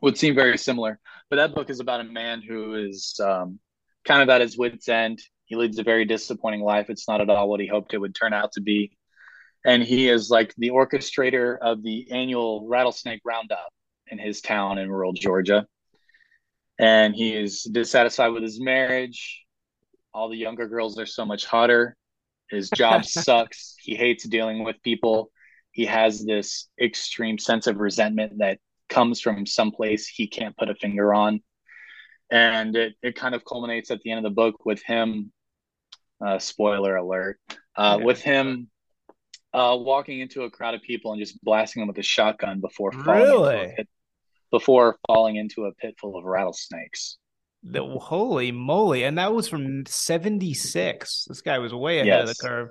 [0.00, 0.98] would seem very similar.
[1.28, 3.58] But that book is about a man who is um,
[4.04, 5.20] kind of at his wits' end.
[5.44, 6.90] He leads a very disappointing life.
[6.90, 8.96] It's not at all what he hoped it would turn out to be.
[9.64, 13.68] And he is like the orchestrator of the annual rattlesnake roundup
[14.10, 15.66] in his town in rural Georgia.
[16.78, 19.44] And he is dissatisfied with his marriage.
[20.14, 21.96] All the younger girls are so much hotter.
[22.48, 23.74] His job sucks.
[23.78, 25.30] He hates dealing with people.
[25.72, 28.58] He has this extreme sense of resentment that
[28.90, 31.40] comes from someplace he can't put a finger on.
[32.30, 35.32] And it, it kind of culminates at the end of the book with him,
[36.24, 37.40] uh, spoiler alert,
[37.76, 38.04] uh, Yeah.
[38.04, 38.68] with him
[39.52, 42.92] uh, walking into a crowd of people and just blasting them with a shotgun before
[42.92, 43.54] falling Really?
[43.56, 43.88] into a pit,
[44.52, 47.16] before falling into a pit full of rattlesnakes.
[47.62, 49.02] The, holy moly!
[49.04, 51.24] And that was from '76.
[51.28, 52.70] This guy was way ahead of the curve.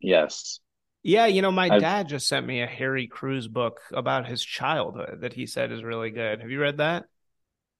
[0.00, 0.60] Yes.
[1.04, 4.42] Yeah, you know, my I've- dad just sent me a Harry Crews book about his
[4.42, 6.40] childhood that he said is really good.
[6.40, 7.04] Have you read that?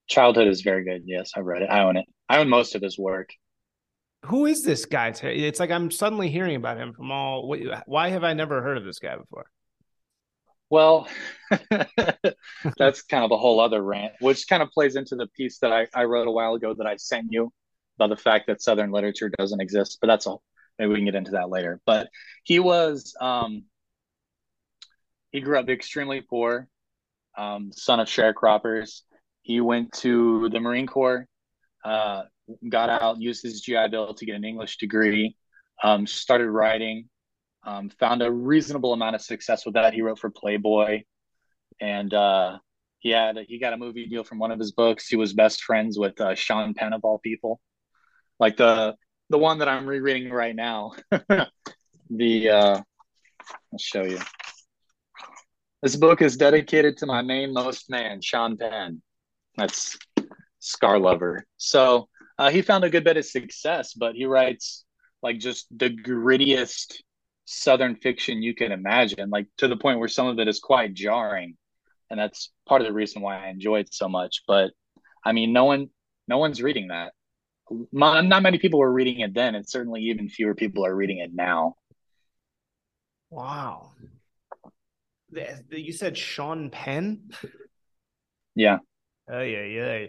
[0.06, 1.04] Childhood is very good.
[1.06, 1.70] Yes, I've read it.
[1.70, 2.04] I own it.
[2.28, 3.30] I own most of his work.
[4.26, 5.08] Who is this guy?
[5.22, 7.56] It's like I'm suddenly hearing about him from all.
[7.86, 9.46] Why have I never heard of this guy before?
[10.68, 11.08] Well,
[12.78, 15.72] that's kind of a whole other rant, which kind of plays into the piece that
[15.72, 17.52] I, I wrote a while ago that I sent you
[17.98, 19.98] about the fact that Southern literature doesn't exist.
[20.00, 20.42] But that's all.
[20.78, 21.80] Maybe we can get into that later.
[21.86, 22.08] But
[22.42, 23.64] he was, um,
[25.30, 26.68] he grew up extremely poor,
[27.36, 29.02] um, son of sharecroppers.
[29.42, 31.26] He went to the Marine Corps,
[31.84, 32.22] uh,
[32.68, 35.36] got out, used his GI Bill to get an English degree,
[35.82, 37.08] um, started writing,
[37.64, 39.94] um, found a reasonable amount of success with that.
[39.94, 41.02] He wrote for Playboy,
[41.80, 42.58] and uh,
[42.98, 45.08] he had he got a movie deal from one of his books.
[45.08, 47.60] He was best friends with uh, Sean Penn of all people,
[48.38, 48.96] like the
[49.34, 50.92] the one that I'm rereading right now.
[51.10, 52.80] the uh,
[53.72, 54.20] I'll show you.
[55.82, 59.02] This book is dedicated to my main most man, Sean Penn.
[59.56, 59.98] That's
[60.60, 61.44] Scar Lover.
[61.56, 64.84] So uh, he found a good bit of success, but he writes
[65.20, 66.94] like just the grittiest
[67.44, 70.94] southern fiction you can imagine like to the point where some of it is quite
[70.94, 71.56] jarring
[72.08, 74.70] and that's part of the reason why i enjoy it so much but
[75.26, 75.90] i mean no one
[76.26, 77.12] no one's reading that
[77.92, 81.32] not many people were reading it then and certainly even fewer people are reading it
[81.34, 81.74] now
[83.30, 83.92] wow
[85.70, 87.30] you said sean penn
[88.54, 88.78] yeah
[89.30, 90.06] oh yeah yeah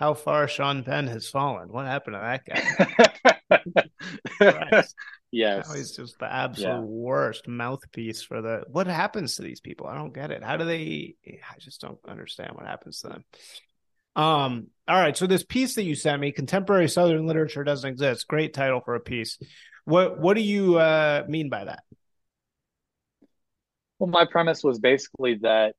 [0.00, 3.04] how far sean penn has fallen what happened to that
[3.50, 4.82] guy
[5.32, 5.68] Yes.
[5.68, 6.80] Now he's just the absolute Yeah.
[6.80, 8.62] worst mouthpiece for the.
[8.70, 9.86] What happens to these people?
[9.86, 10.42] I don't get it.
[10.42, 11.16] How do they?
[11.26, 13.24] I just don't understand what happens to them.
[14.16, 14.68] Um.
[14.88, 15.16] All right.
[15.16, 18.28] So this piece that you sent me, contemporary Southern literature doesn't exist.
[18.28, 19.38] Great title for a piece.
[19.84, 21.82] What What do you uh, mean by that?
[23.98, 25.74] Well, my premise was basically that,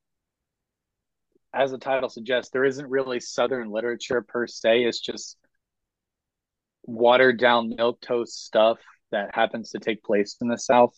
[1.54, 4.84] as the title suggests, there isn't really Southern literature per se.
[4.84, 5.38] It's just
[6.84, 8.80] watered down milk toast stuff
[9.12, 10.93] that happens to take place in the South.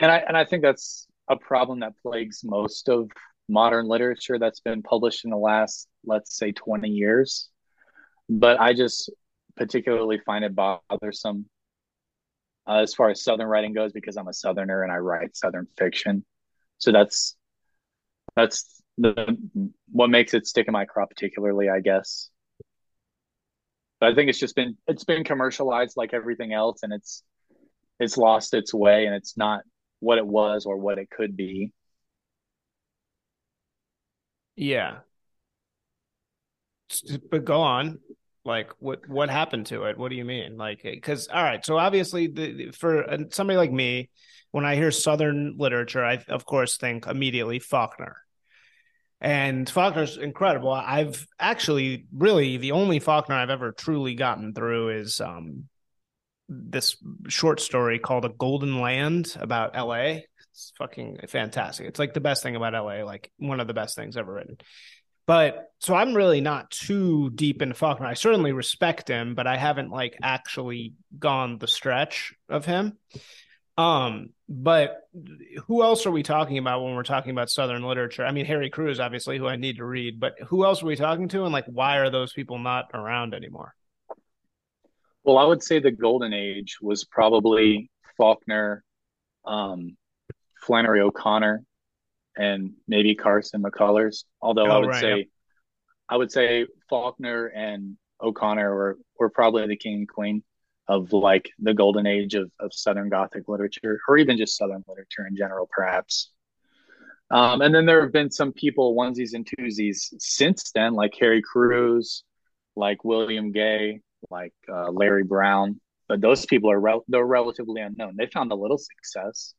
[0.00, 3.10] And I and I think that's a problem that plagues most of
[3.48, 7.48] modern literature that's been published in the last, let's say, 20 years.
[8.28, 9.10] But I just
[9.56, 11.46] particularly find it bothersome
[12.66, 15.66] uh, as far as Southern writing goes because I'm a Southerner and I write Southern
[15.76, 16.24] fiction.
[16.78, 17.36] So that's
[18.36, 19.36] that's the
[19.90, 22.30] what makes it stick in my craw particularly, I guess.
[24.00, 27.22] But I think it's just been it's been commercialized like everything else, and it's
[28.00, 29.62] it's lost its way, and it's not
[30.00, 31.72] what it was or what it could be.
[34.56, 35.00] Yeah.
[37.30, 38.00] But go on.
[38.44, 39.96] Like what what happened to it?
[39.96, 40.56] What do you mean?
[40.56, 44.10] Like cuz all right, so obviously the, for somebody like me,
[44.50, 48.16] when I hear southern literature, I of course think immediately Faulkner.
[49.20, 50.72] And Faulkner's incredible.
[50.72, 55.68] I've actually really the only Faulkner I've ever truly gotten through is um
[56.48, 56.96] this
[57.28, 60.22] short story called A Golden Land about LA.
[60.52, 61.86] It's fucking fantastic.
[61.86, 64.58] It's like the best thing about LA, like one of the best things ever written.
[65.26, 68.06] But so I'm really not too deep into Faulkner.
[68.06, 72.98] I certainly respect him, but I haven't like actually gone the stretch of him.
[73.78, 75.00] Um, but
[75.66, 78.24] who else are we talking about when we're talking about Southern literature?
[78.24, 80.96] I mean, Harry Crews, obviously, who I need to read, but who else are we
[80.96, 81.44] talking to?
[81.44, 83.74] And like, why are those people not around anymore?
[85.24, 88.84] Well, I would say the golden age was probably Faulkner,
[89.44, 89.96] um,
[90.62, 91.64] Flannery O'Connor,
[92.36, 94.24] and maybe Carson McCullers.
[94.40, 95.28] Although oh, I would right, say,
[96.08, 100.42] I would say Faulkner and O'Connor were were probably the king and queen
[100.88, 105.26] of like the golden age of, of Southern Gothic literature, or even just Southern literature
[105.26, 106.30] in general, perhaps.
[107.30, 111.40] Um, and then there have been some people, onesies and twosies, since then, like Harry
[111.40, 112.24] Crews,
[112.76, 115.80] like William Gay, like uh, Larry Brown.
[116.08, 118.16] But those people are rel- they're relatively unknown.
[118.18, 119.54] They found a little success,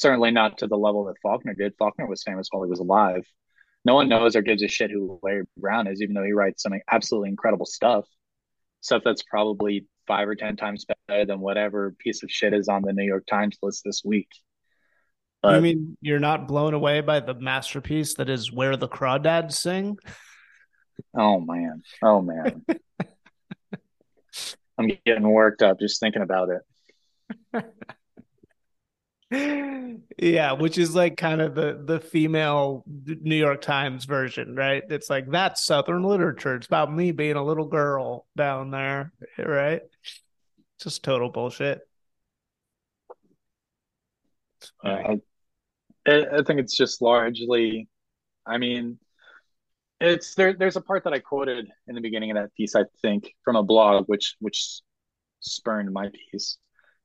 [0.00, 1.74] certainly not to the level that Faulkner did.
[1.78, 3.24] Faulkner was famous while he was alive.
[3.84, 6.62] No one knows or gives a shit who Larry Brown is, even though he writes
[6.62, 8.06] some absolutely incredible stuff.
[8.80, 12.82] Stuff that's probably five or ten times better than whatever piece of shit is on
[12.82, 14.28] the New York Times list this week.
[15.42, 19.52] But, I mean, you're not blown away by the masterpiece that is "Where the Crawdads
[19.52, 19.98] Sing"?
[21.16, 21.82] Oh man!
[22.02, 22.64] Oh man!
[24.78, 26.62] I'm getting worked up just thinking about it.
[30.18, 34.82] yeah, which is like kind of the the female New York Times version, right?
[34.88, 36.56] It's like that's Southern literature.
[36.56, 39.82] It's about me being a little girl down there, right?
[40.80, 41.80] Just total bullshit.
[44.84, 45.16] Uh,
[46.06, 47.88] I, I think it's just largely,
[48.46, 48.98] I mean,
[50.00, 50.54] it's there.
[50.54, 53.56] There's a part that I quoted in the beginning of that piece, I think, from
[53.56, 54.80] a blog, which which
[55.40, 56.58] spurned my piece,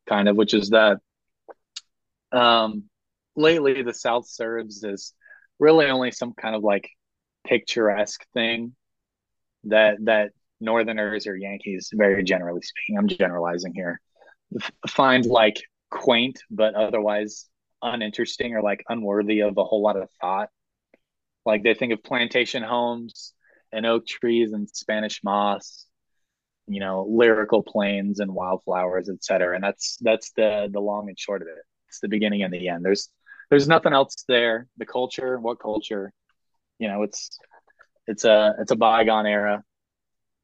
[0.08, 1.00] kind of, which is that
[2.32, 2.84] um,
[3.36, 5.14] lately the South serves as
[5.60, 6.90] really only some kind of like
[7.46, 8.76] picturesque thing
[9.66, 14.00] that that Northerners or Yankees, very generally speaking, I'm generalizing here,
[14.88, 17.48] find like quaint but otherwise
[17.82, 20.50] uninteresting or like unworthy of a whole lot of thought.
[21.46, 23.34] Like they think of plantation homes
[23.72, 25.86] and oak trees and Spanish moss,
[26.68, 29.56] you know, lyrical plains and wildflowers, etc.
[29.56, 31.64] And that's that's the the long and short of it.
[31.90, 32.86] It's the beginning and the end.
[32.86, 33.10] There's
[33.50, 34.68] there's nothing else there.
[34.78, 36.14] The culture, what culture?
[36.78, 37.38] You know, it's
[38.08, 39.64] it's a it's a bygone era.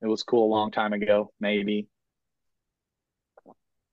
[0.02, 1.88] It was cool a long time ago, maybe.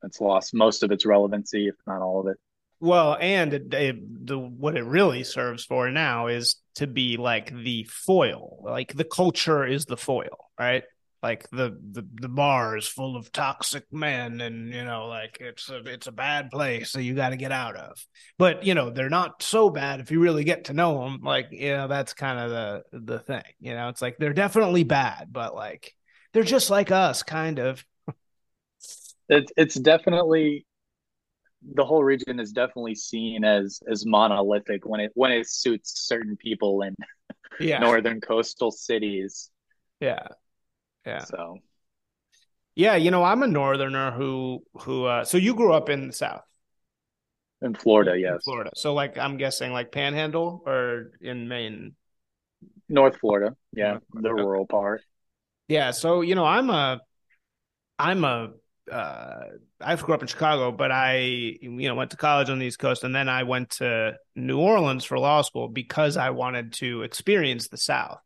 [0.03, 2.37] It's lost most of its relevancy, if not all of it.
[2.81, 7.55] Well, and it, it, the what it really serves for now is to be like
[7.55, 8.61] the foil.
[8.65, 10.83] Like the culture is the foil, right?
[11.23, 15.69] Like the the the bar is full of toxic men and you know like it's
[15.71, 18.05] a it's a bad place that you got to get out of.
[18.39, 21.49] But you know they're not so bad if you really get to know them like
[21.53, 23.89] you know that's kind of the the thing you know?
[23.89, 25.95] It's like they're definitely bad but like
[26.33, 27.85] they're just like us kind of.
[29.29, 30.67] It's it's definitely
[31.75, 36.37] the whole region is definitely seen as as monolithic when it when it suits certain
[36.37, 36.97] people in
[37.61, 37.79] yeah.
[37.81, 39.51] northern coastal cities.
[40.01, 40.27] Yeah
[41.07, 41.25] yeah.
[41.25, 41.59] So
[42.75, 46.13] yeah, you know, I'm a northerner who who uh so you grew up in the
[46.13, 46.45] south.
[47.61, 48.33] In Florida, yes.
[48.35, 48.71] In Florida.
[48.75, 51.95] So like I'm guessing like Panhandle or in Maine.
[52.89, 53.57] North Florida.
[53.73, 54.29] Yeah, North Florida.
[54.29, 55.03] the rural part.
[55.69, 57.01] Yeah, so you know, I'm a
[57.99, 58.51] I'm a
[58.91, 59.41] uh
[59.81, 62.79] I grew up in Chicago, but I you know went to college on the East
[62.79, 67.03] Coast and then I went to New Orleans for law school because I wanted to
[67.03, 68.19] experience the South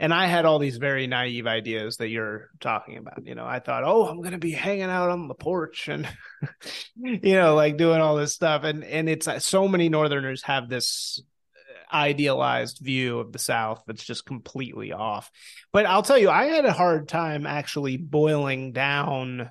[0.00, 3.26] and I had all these very naive ideas that you're talking about.
[3.26, 6.08] You know, I thought, oh, I'm going to be hanging out on the porch and,
[6.96, 8.64] you know, like doing all this stuff.
[8.64, 11.22] And and it's uh, so many Northerners have this
[11.92, 15.30] idealized view of the South that's just completely off.
[15.72, 19.50] But I'll tell you, I had a hard time actually boiling down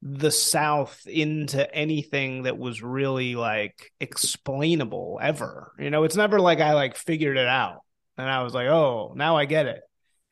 [0.00, 5.72] the South into anything that was really like explainable ever.
[5.78, 7.80] You know, it's never like I like figured it out
[8.20, 9.80] and I was like, oh, now I get it.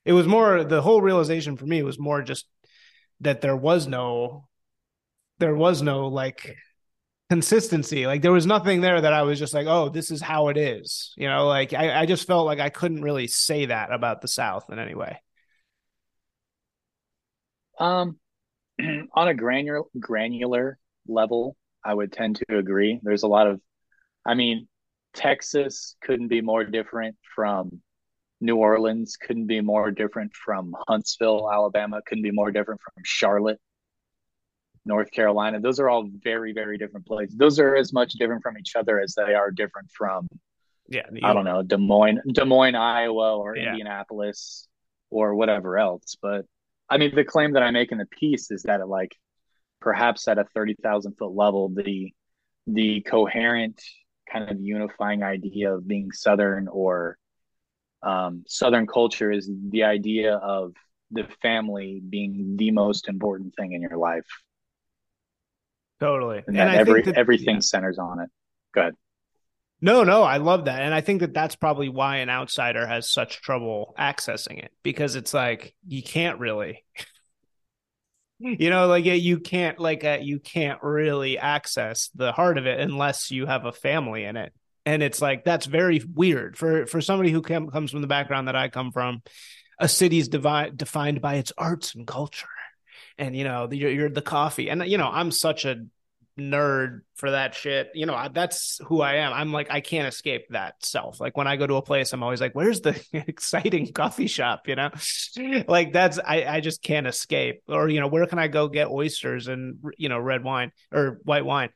[0.04, 2.46] It was more the whole realization for me was more just
[3.20, 4.48] that there was no,
[5.38, 6.56] there was no like
[7.28, 8.06] consistency.
[8.06, 10.56] Like there was nothing there that I was just like, oh, this is how it
[10.56, 11.12] is.
[11.16, 14.28] You know, like I, I just felt like I couldn't really say that about the
[14.28, 15.20] South in any way.
[17.78, 18.18] Um,
[19.14, 23.00] on a granular granular level, I would tend to agree.
[23.02, 23.60] There's a lot of,
[24.26, 24.68] I mean,
[25.14, 27.80] Texas couldn't be more different from
[28.40, 33.58] New Orleans couldn't be more different from Huntsville, Alabama, couldn't be more different from Charlotte,
[34.84, 35.60] North Carolina.
[35.60, 37.36] Those are all very, very different places.
[37.36, 40.28] Those are as much different from each other as they are different from,
[40.88, 43.70] Yeah, I don't know, Des Moines, Des Moines, Iowa, or Yeah.
[43.70, 44.68] Indianapolis,
[45.10, 46.16] or whatever else.
[46.20, 46.46] But
[46.88, 49.16] I mean, the claim that I make in the piece is that, like,
[49.80, 52.14] perhaps at a thirty thousand foot level, the
[52.66, 53.82] the coherent
[54.32, 57.18] kind of unifying idea of being Southern or
[58.02, 60.74] um, Southern culture is the idea of
[61.10, 64.26] the family being the most important thing in your life,
[66.00, 66.42] Totally.
[66.46, 67.60] and, And I every think that, everything yeah.
[67.60, 68.30] centers on it.
[68.72, 68.94] Good.
[69.80, 70.82] No, no, I love that.
[70.82, 75.14] And I think that that's probably why an outsider has such trouble accessing it because
[75.14, 76.84] it's like you can't really
[78.58, 82.80] you know like you can't like uh, you can't really access the heart of it
[82.80, 84.52] unless you have a family in it.
[84.86, 88.48] And it's like that's very weird for for somebody who come, comes from the background
[88.48, 89.22] that I come from.
[89.80, 92.48] A city's devi- defined by its arts and culture.
[93.16, 94.70] And you know, you're, you're the coffee.
[94.70, 95.84] And you know, I'm such a
[96.38, 97.90] nerd for that shit.
[97.94, 99.32] You know, that's who I am.
[99.32, 101.20] I'm like, I can't escape that self.
[101.20, 104.68] Like when I go to a place, I'm always like, where's the exciting coffee shop?
[104.68, 104.90] You know,
[105.68, 107.62] like that's, I, I just can't escape.
[107.68, 111.20] Or, you know, where can I go get oysters and, you know, red wine or
[111.24, 111.70] white wine?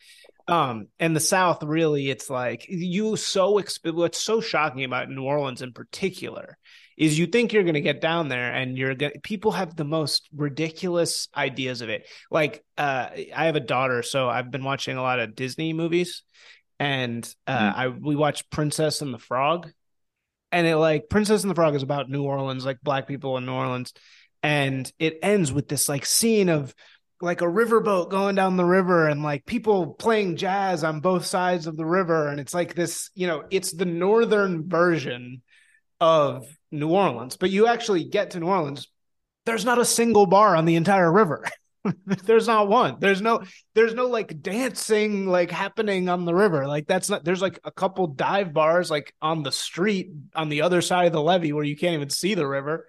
[0.48, 5.22] Um, and the South really, it's like you so, exp- what's so shocking about New
[5.22, 6.58] Orleans in particular
[6.96, 9.84] is you think you're going to get down there and you're going people have the
[9.84, 12.06] most ridiculous ideas of it.
[12.30, 16.22] Like, uh, I have a daughter, so I've been watching a lot of Disney movies
[16.78, 17.76] and, uh, Mhm.
[17.76, 19.70] I, we watched Princess and the Frog
[20.50, 23.46] and it like Princess and the Frog is about New Orleans, like black people in
[23.46, 23.92] New Orleans.
[24.42, 26.74] And it ends with this like scene of
[27.20, 31.66] like a riverboat going down the river and like people playing jazz on both sides
[31.66, 32.28] of the river.
[32.28, 35.42] And it's like this, you know, it's the northern version
[36.00, 38.88] of New Orleans, but you actually get to New Orleans,
[39.46, 41.46] there's not a single bar on the entire river.
[42.06, 42.96] there's not one.
[43.00, 43.42] There's no
[43.74, 46.66] there's no like dancing like happening on the river.
[46.66, 50.62] Like that's not there's like a couple dive bars like on the street on the
[50.62, 52.86] other side of the levee where you can't even see the river.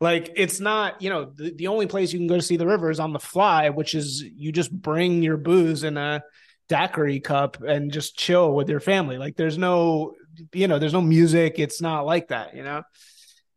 [0.00, 2.66] Like it's not, you know, the, the only place you can go to see the
[2.66, 6.22] river is on the fly, which is you just bring your booze in a
[6.68, 9.18] daiquiri cup and just chill with your family.
[9.18, 10.14] Like there's no,
[10.52, 11.58] you know, there's no music.
[11.58, 12.82] It's not like that, you know?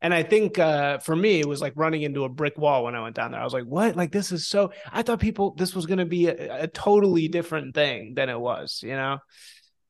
[0.02, 2.96] And I think uh, for me, it was like running into a brick wall when
[2.96, 3.42] I went down there.
[3.42, 3.98] I was like, what?
[3.98, 7.28] Like, this is so, I thought people, this was going to be a, a totally
[7.28, 9.18] different thing than it was, you know?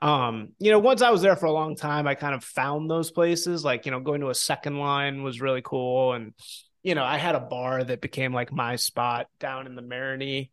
[0.02, 2.90] Um, you know, once I was there for a long time, I kind of found
[2.90, 3.64] those places.
[3.64, 6.14] Like, you know, going to a second line was really cool.
[6.14, 6.34] And,
[6.82, 10.50] you know, I had a bar that became like my spot down in the Marigny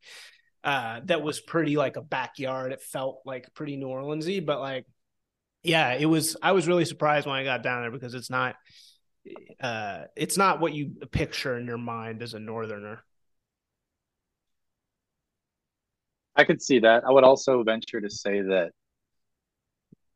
[0.65, 2.73] uh, that was pretty like a backyard.
[2.73, 4.85] It felt like pretty New Orleansy, but like,
[5.63, 6.37] yeah, it was.
[6.43, 8.57] I was really surprised when I got down there because it's not,
[9.61, 13.05] uh, it's not what you picture in your mind as a northerner.
[16.37, 17.05] I could see that.
[17.05, 18.73] I would also venture to say that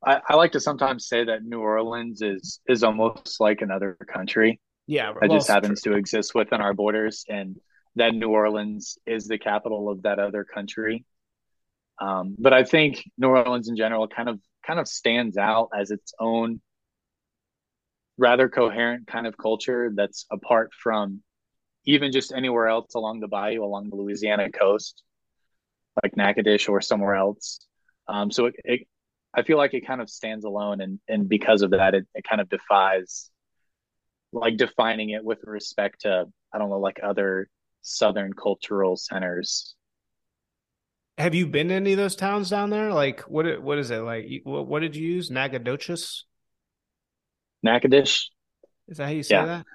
[0.05, 4.61] I, I like to sometimes say that New Orleans is is almost like another country
[4.87, 7.57] Yeah, that well, just happens to exist within our borders, and
[7.97, 11.05] that New Orleans is the capital of that other country.
[12.01, 15.91] Um, but I think New Orleans in general kind of kind of stands out as
[15.91, 16.61] its own
[18.21, 21.23] rather coherent kind of culture that's apart from
[21.87, 25.03] even just anywhere else along the bayou, along the Louisiana coast,
[26.03, 27.59] like Natchitoches or somewhere else.
[28.07, 28.81] Um, so it, it,
[29.35, 32.25] I feel like it kind of stands alone, and and because of that, it, it
[32.29, 33.31] kind of defies
[34.33, 37.49] like defining it with respect to I don't know like other
[37.81, 39.75] southern cultural centers.
[41.17, 42.93] Have you been to any of those towns down there?
[42.93, 44.27] Like, what what is it like?
[44.45, 45.31] What, what did you use?
[45.31, 46.25] Nacogdoches?
[47.63, 48.31] Natchitoches,
[48.89, 49.45] Is that how you say Yeah.
[49.47, 49.67] that?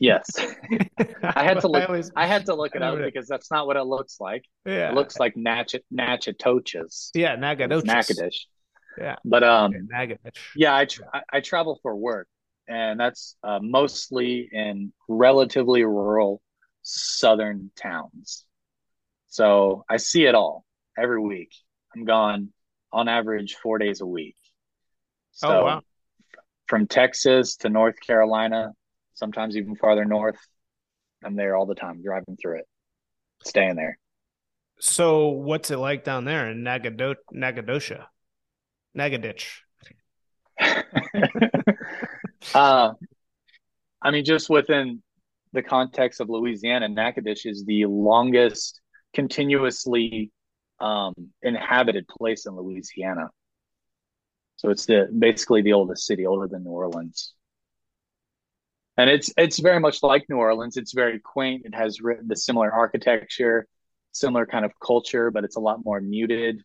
[0.00, 0.26] yes,
[1.22, 1.88] I had to look.
[1.88, 4.44] always- I had to look it up because that's not what it looks like.
[4.64, 7.10] yeah, It looks like Natch- Natchitoches.
[7.14, 7.84] yeah, It's Nacogdoches.
[7.84, 8.46] Natchitoches.
[8.98, 9.16] Yeah.
[9.24, 10.42] But um, Okay, Natchitoches.
[10.54, 12.28] Yeah, I, tra- I I travel for work,
[12.68, 16.40] and that's uh, mostly in relatively rural
[16.82, 18.44] southern towns.
[19.28, 20.64] So I see it all
[20.96, 21.52] every week.
[21.96, 22.52] I'm gone
[22.92, 24.36] on average four days a week.
[25.32, 25.82] So Oh wow.
[26.66, 28.72] From Texas to North Carolina,
[29.14, 30.38] sometimes even farther north,
[31.24, 32.66] I'm there all the time, driving through it,
[33.44, 33.98] staying there.
[34.80, 38.06] So what's it like down there in Nagado- Nagadosha?
[38.96, 39.58] Nagaditch.
[42.54, 42.92] uh,
[44.02, 45.02] I mean, just within
[45.52, 48.80] the context of Louisiana, Natchitoches is the longest
[49.14, 50.30] continuously
[50.80, 53.28] um, inhabited place in Louisiana.
[54.62, 57.34] So it's the basically the oldest city, older than New Orleans.
[58.96, 60.76] and it's it's very much like New Orleans.
[60.76, 61.62] It's very quaint.
[61.64, 63.66] It has the similar architecture,
[64.12, 66.62] similar kind of culture, but it's a lot more muted.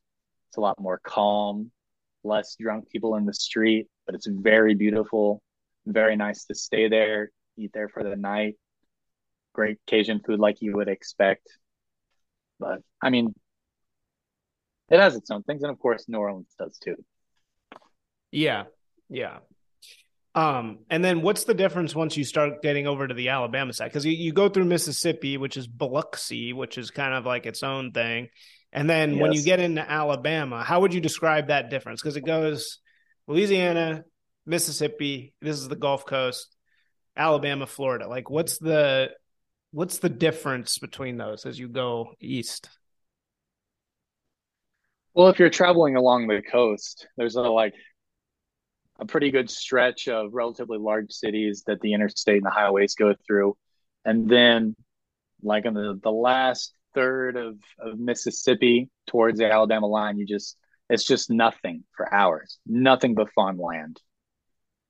[0.50, 1.72] It's a lot more calm,
[2.24, 5.42] less drunk people in the street, but it's very beautiful.
[5.86, 8.56] Very nice to stay there, eat there for the night.
[9.54, 11.48] Great Cajun food like you would expect.
[12.60, 13.34] But I mean,
[14.90, 16.96] it has its own things, and of course, New Orleans does too.
[18.32, 18.66] Yeah,
[19.10, 19.40] yeah.
[20.36, 23.86] Um, and then what's the difference once you start getting over to the Alabama side?
[23.86, 27.64] Because you, you go through Mississippi, which is Biloxi, which is kind of like its
[27.64, 28.30] own thing.
[28.72, 29.22] And then yes.
[29.22, 32.02] when you get into Alabama, how would you describe that difference?
[32.02, 32.78] Because it goes
[33.26, 34.04] Louisiana,
[34.46, 36.56] Mississippi, this is the Gulf Coast,
[37.16, 38.08] Alabama, Florida.
[38.08, 39.10] Like what's the
[39.72, 42.70] what's the difference between those as you go east?
[45.14, 47.74] Well, if you're traveling along the coast, there's a like
[49.00, 53.14] a pretty good stretch of relatively large cities that the interstate and the highways go
[53.26, 53.56] through.
[54.06, 54.76] And then
[55.42, 60.58] like in the, the last third of, of Mississippi towards the Alabama line, you just
[60.90, 62.60] it's just nothing for hours.
[62.66, 64.00] Nothing but farmland.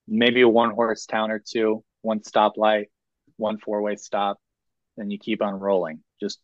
[0.08, 2.86] Maybe a one horse town or two, one stoplight,
[3.36, 4.38] one four way stop,
[4.97, 6.39] and you keep on rolling just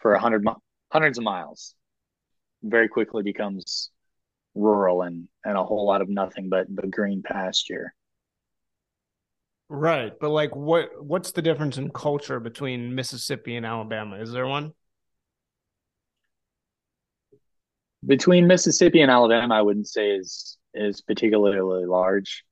[0.00, 0.46] for a hundred
[0.90, 1.74] hundreds of miles
[2.62, 3.90] very quickly becomes
[4.60, 7.94] rural and and a whole lot of nothing but but green pasture.
[9.68, 14.16] Right, but like what what's the difference in culture between Mississippi and Alabama?
[14.16, 14.72] Is there one?
[18.04, 22.44] Between Mississippi and Alabama, I wouldn't say is is particularly large.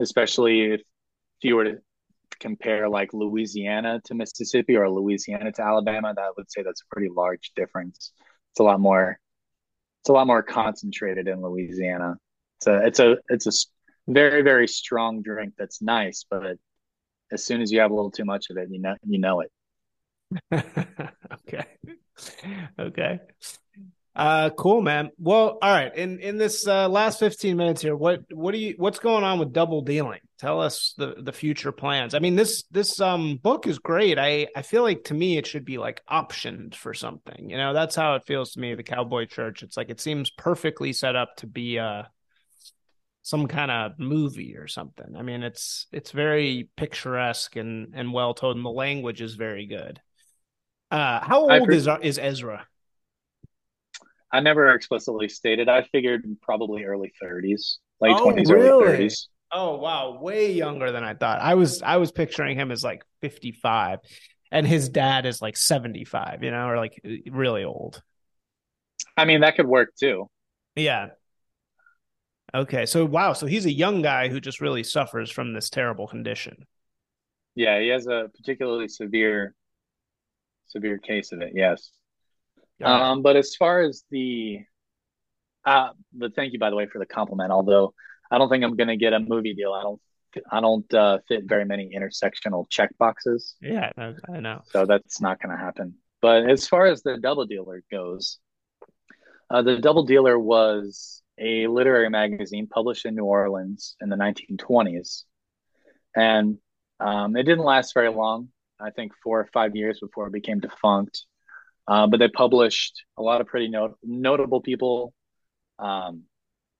[0.00, 0.84] Especially if, if
[1.42, 1.78] you were to
[2.40, 7.10] compare like Louisiana to Mississippi or Louisiana to Alabama, that would say that's a pretty
[7.14, 8.12] large difference.
[8.52, 9.20] It's a lot more
[10.02, 12.16] it's a lot more concentrated in Louisiana.
[12.58, 13.52] It's a it's a it's a
[14.08, 16.56] very very strong drink that's nice, but
[17.32, 19.42] as soon as you have a little too much of it, you know you know
[19.42, 19.52] it.
[21.32, 21.66] okay.
[22.78, 23.20] Okay.
[24.14, 25.10] Uh, cool, man.
[25.18, 25.94] Well, all right.
[25.94, 29.38] In in this uh, last fifteen minutes here, what what do you what's going on
[29.38, 30.20] with double dealing?
[30.38, 32.14] Tell us the the future plans.
[32.14, 34.18] I mean this this um book is great.
[34.18, 37.50] I I feel like to me it should be like optioned for something.
[37.50, 38.74] You know, that's how it feels to me.
[38.74, 39.62] The Cowboy Church.
[39.62, 42.02] It's like it seems perfectly set up to be uh
[43.22, 45.14] some kind of movie or something.
[45.16, 49.66] I mean, it's it's very picturesque and and well told, and the language is very
[49.66, 50.00] good.
[50.90, 52.66] Uh, how old pre- is is Ezra?
[54.32, 55.68] I never explicitly stated.
[55.68, 58.68] I figured probably early 30s, late oh, 20s, really?
[58.68, 59.26] early 30s.
[59.52, 61.40] Oh wow, way younger than I thought.
[61.40, 63.98] I was I was picturing him as like 55
[64.52, 67.00] and his dad is like 75, you know, or like
[67.30, 68.02] really old.
[69.16, 70.28] I mean, that could work too.
[70.76, 71.08] Yeah.
[72.54, 76.08] Okay, so wow, so he's a young guy who just really suffers from this terrible
[76.08, 76.66] condition.
[77.54, 79.54] Yeah, he has a particularly severe
[80.66, 81.52] severe case of it.
[81.54, 81.90] Yes.
[82.88, 84.60] Um, but as far as the,
[85.64, 87.52] uh, but thank you by the way for the compliment.
[87.52, 87.94] Although
[88.30, 89.72] I don't think I'm going to get a movie deal.
[89.72, 90.00] I don't.
[90.48, 93.56] I don't uh, fit very many intersectional check boxes.
[93.60, 93.90] Yeah,
[94.32, 94.62] I know.
[94.70, 95.94] So that's not going to happen.
[96.22, 98.38] But as far as the Double Dealer goes,
[99.50, 105.24] uh, the Double Dealer was a literary magazine published in New Orleans in the 1920s,
[106.14, 106.58] and
[107.00, 108.50] um, it didn't last very long.
[108.78, 111.26] I think four or five years before it became defunct.
[111.90, 115.12] Uh, but they published a lot of pretty not- notable people,
[115.80, 116.22] um,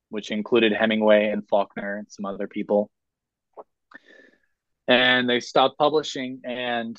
[0.08, 2.92] which included Hemingway and Faulkner and some other people.
[4.86, 6.42] And they stopped publishing.
[6.44, 6.96] And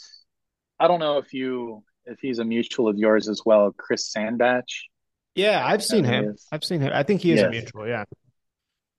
[0.77, 4.65] I don't know if you if he's a mutual of yours as well, Chris Sandbach.
[5.33, 6.35] Yeah, I've seen him.
[6.51, 6.91] I've seen him.
[6.93, 7.47] I think he is yes.
[7.47, 7.87] a mutual.
[7.87, 8.03] Yeah.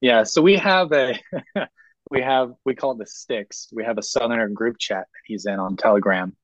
[0.00, 0.22] Yeah.
[0.22, 1.20] So we have a
[2.10, 3.68] we have we call it the sticks.
[3.74, 6.34] We have a Southerner group chat that he's in on Telegram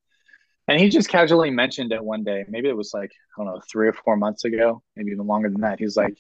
[0.68, 2.44] and he just casually mentioned it one day.
[2.46, 5.48] Maybe it was like, I don't know, three or four months ago, maybe even longer
[5.48, 5.78] than that.
[5.78, 6.16] He's like,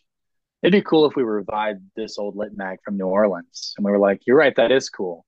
[0.62, 3.74] it'd be cool if we revived this old lit mag from New Orleans.
[3.76, 5.26] And we were like, you're right, that is cool.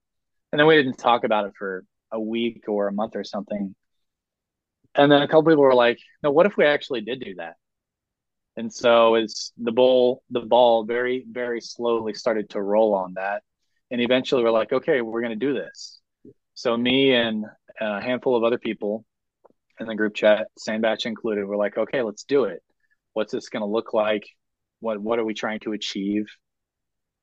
[0.51, 3.75] And then we didn't talk about it for a week or a month or something.
[4.95, 7.53] And then a couple people were like, no, what if we actually did do that?
[8.57, 13.43] And so as the ball, the ball very, very slowly started to roll on that.
[13.91, 15.99] And eventually we're like, okay, we're going to do this.
[16.55, 17.45] So me and
[17.79, 19.05] uh, a handful of other people
[19.81, 22.61] in the group chat, Sandbach included, we're like, okay, let's do it.
[23.13, 24.23] What's this going to look like?
[24.79, 26.25] What what are we trying to achieve?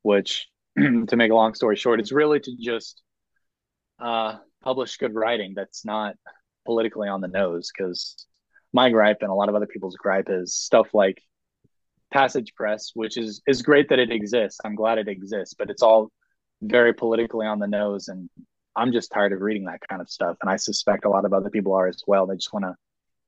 [0.02, 0.46] Which,
[0.78, 3.02] to make a long story short, it's really to just
[3.98, 6.14] uh, publish good writing that's not
[6.66, 7.70] politically on the nose.
[7.76, 8.26] Because
[8.72, 11.20] my gripe and a lot of other people's gripe is stuff like
[12.12, 14.60] Passage Press, which is is great that it exists.
[14.64, 16.10] I'm glad it exists, but it's all
[16.62, 18.28] very politically on the nose and
[18.78, 20.36] I'm just tired of reading that kind of stuff.
[20.40, 22.26] And I suspect a lot of other people are as well.
[22.26, 22.74] They just want to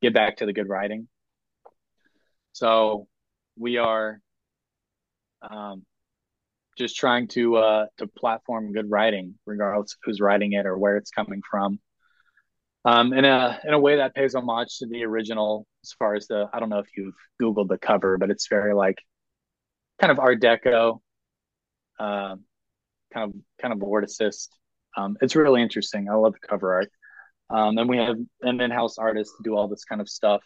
[0.01, 1.09] get back to the good writing.
[2.53, 3.09] So
[3.57, 4.21] we are
[5.43, 5.85] um,
[6.79, 10.97] just trying to uh, to platform good writing, regardless of who's writing it or where
[10.97, 11.81] it's coming from.
[12.85, 16.27] Um, in a in a way that pays homage to the original, as far as
[16.29, 18.99] the I don't know if you've googled the cover, but it's very like
[20.01, 21.01] kind of Art Deco,
[21.99, 22.37] uh,
[23.13, 24.49] kind of kind of vorticist.
[24.97, 26.09] Um, it's really interesting.
[26.09, 26.91] I love the cover art.
[27.49, 30.43] Um, and we have an in-house artist to do all this kind of stuff.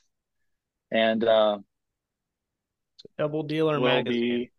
[0.90, 1.58] And uh,
[3.18, 4.20] Double Dealer will magazine.
[4.20, 4.50] be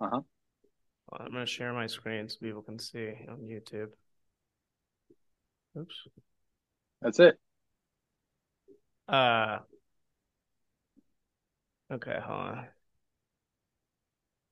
[0.00, 0.20] uh-huh.
[1.10, 3.88] Well, I'm going to share my screen so people can see on YouTube.
[5.78, 5.94] Oops.
[7.02, 7.38] That's it.
[9.08, 9.58] Uh.
[11.92, 12.66] Okay, hold on.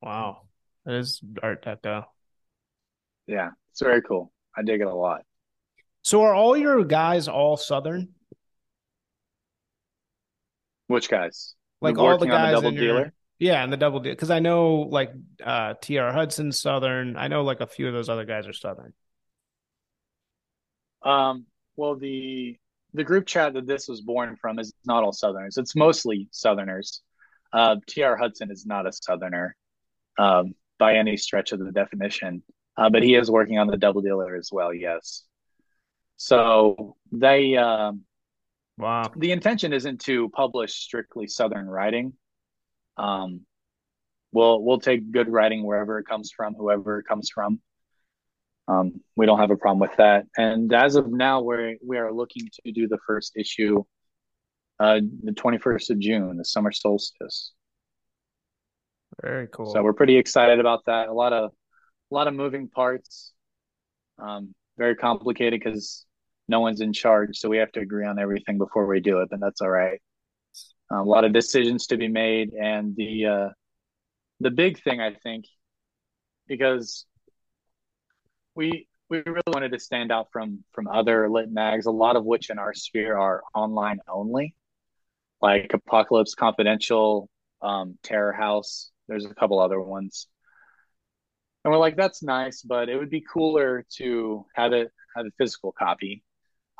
[0.03, 0.43] Wow,
[0.85, 2.05] that is Art Deco.
[3.27, 4.33] Yeah, it's very cool.
[4.57, 5.23] I dig it a lot.
[6.03, 8.09] So are all your guys all Southern?
[10.87, 11.55] Which guys?
[11.81, 13.13] Like all the guys double in your- dealer?
[13.39, 15.13] Yeah, and the double deal because I know like
[15.45, 17.17] uh TR Hudson Southern.
[17.17, 18.93] I know like a few of those other guys are Southern.
[21.03, 21.47] Um,
[21.77, 22.57] well, the
[22.95, 25.57] the group chat that this was born from is not all Southerners.
[25.57, 27.03] It's mostly Southerners.
[27.53, 28.17] Uh, T.R.
[28.17, 29.57] Hudson is not a Southerner
[30.19, 32.43] um, by any stretch of the definition,
[32.79, 34.73] uh, but he is working on the double dealer as well.
[34.73, 35.25] Yes.
[36.17, 38.05] So they um,
[38.79, 39.11] Wow.
[39.17, 42.13] the intention isn't to publish strictly Southern writing.
[42.97, 43.41] Um,
[44.31, 47.61] we'll we'll take good writing wherever it comes from, whoever it comes from.
[48.69, 50.27] Um, we don't have a problem with that.
[50.37, 53.83] And as of now, we're we are looking to do the first issue,
[54.79, 57.53] uh, the twenty first of June, the summer solstice.
[59.23, 59.73] Very cool.
[59.73, 61.09] So we're pretty excited about that.
[61.09, 61.51] A lot of
[62.11, 63.33] a lot of moving parts.
[64.19, 66.05] Um, very complicated because
[66.49, 69.29] no one's in charge, so we have to agree on everything before we do it.
[69.31, 70.01] But that's all right.
[70.91, 73.49] Um, a lot of decisions to be made, and the uh,
[74.41, 75.45] the big thing I think,
[76.47, 77.05] because
[78.55, 82.25] we we really wanted to stand out from from other lit mags, a lot of
[82.25, 84.55] which in our sphere are online only,
[85.43, 87.29] like Apocalypse Confidential,
[87.63, 88.91] um, Terror House.
[89.09, 90.29] There's a couple other ones,
[91.69, 95.31] and we're like, that's nice, but it would be cooler to have it have a
[95.37, 96.25] physical copy,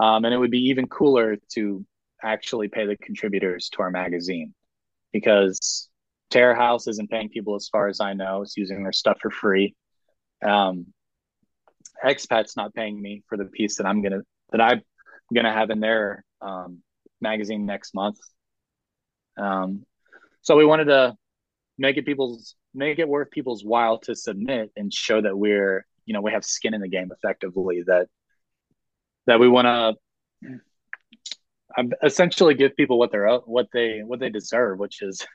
[0.01, 1.85] um, and it would be even cooler to
[2.23, 4.55] actually pay the contributors to our magazine
[5.13, 5.91] because
[6.31, 8.41] Terror House isn't paying people as far as I know.
[8.41, 9.77] It's using their stuff for free.
[10.43, 10.87] Um,
[12.03, 14.23] Expat's not paying me for the piece that I'm gonna
[14.53, 14.81] that I'm
[15.35, 16.79] gonna have in their um,
[17.21, 18.17] magazine next month.
[19.37, 19.85] Um,
[20.41, 21.15] so we wanted to
[21.77, 26.15] make it people's make it worth people's while to submit and show that we're you
[26.15, 28.07] know we have skin in the game effectively that
[29.27, 30.59] that we want to
[31.77, 35.27] um, essentially give people what they're what they what they deserve, which is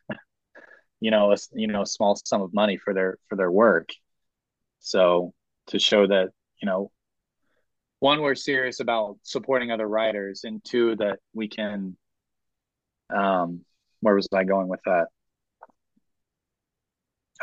[0.99, 3.89] you know a you know a small sum of money for their for their work.
[4.79, 5.33] So
[5.67, 6.29] to show that
[6.61, 6.91] you know
[7.99, 11.95] one we're serious about supporting other writers, and two that we can.
[13.13, 13.63] Um,
[14.01, 15.07] where was I going with that?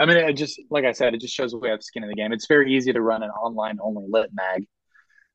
[0.00, 2.14] I mean, it just like I said, it just shows we have skin in the
[2.16, 2.32] game.
[2.32, 4.66] It's very easy to run an online only lit mag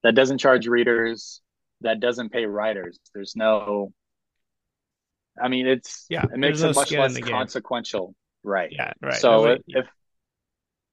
[0.04, 1.42] that doesn't charge readers,
[1.82, 3.00] that doesn't pay writers.
[3.14, 3.94] There's no
[5.42, 7.26] I mean it's Yeah, it makes no it much less game.
[7.28, 8.16] consequential.
[8.44, 8.70] Right.
[8.72, 9.14] Yeah, right.
[9.16, 9.86] So Nobody- if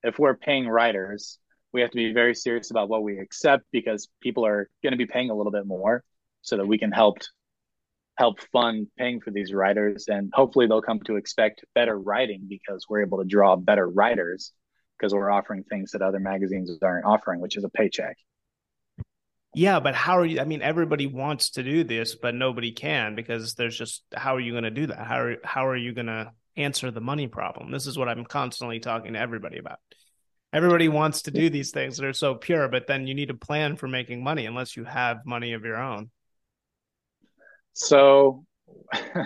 [0.04, 1.38] if we're paying writers,
[1.72, 4.96] we have to be very serious about what we accept because people are going to
[4.98, 6.02] be paying a little bit more
[6.42, 7.18] so that we can help
[8.22, 12.86] help fund paying for these writers and hopefully they'll come to expect better writing because
[12.88, 14.52] we're able to draw better writers
[14.96, 18.16] because we're offering things that other magazines aren't offering, which is a paycheck.
[19.56, 20.38] Yeah, but how are you?
[20.38, 24.40] I mean, everybody wants to do this, but nobody can because there's just how are
[24.40, 25.04] you going to do that?
[25.04, 27.72] How are how are you going to answer the money problem?
[27.72, 29.80] This is what I'm constantly talking to everybody about.
[30.52, 33.34] Everybody wants to do these things that are so pure, but then you need a
[33.34, 36.10] plan for making money unless you have money of your own.
[37.74, 38.44] So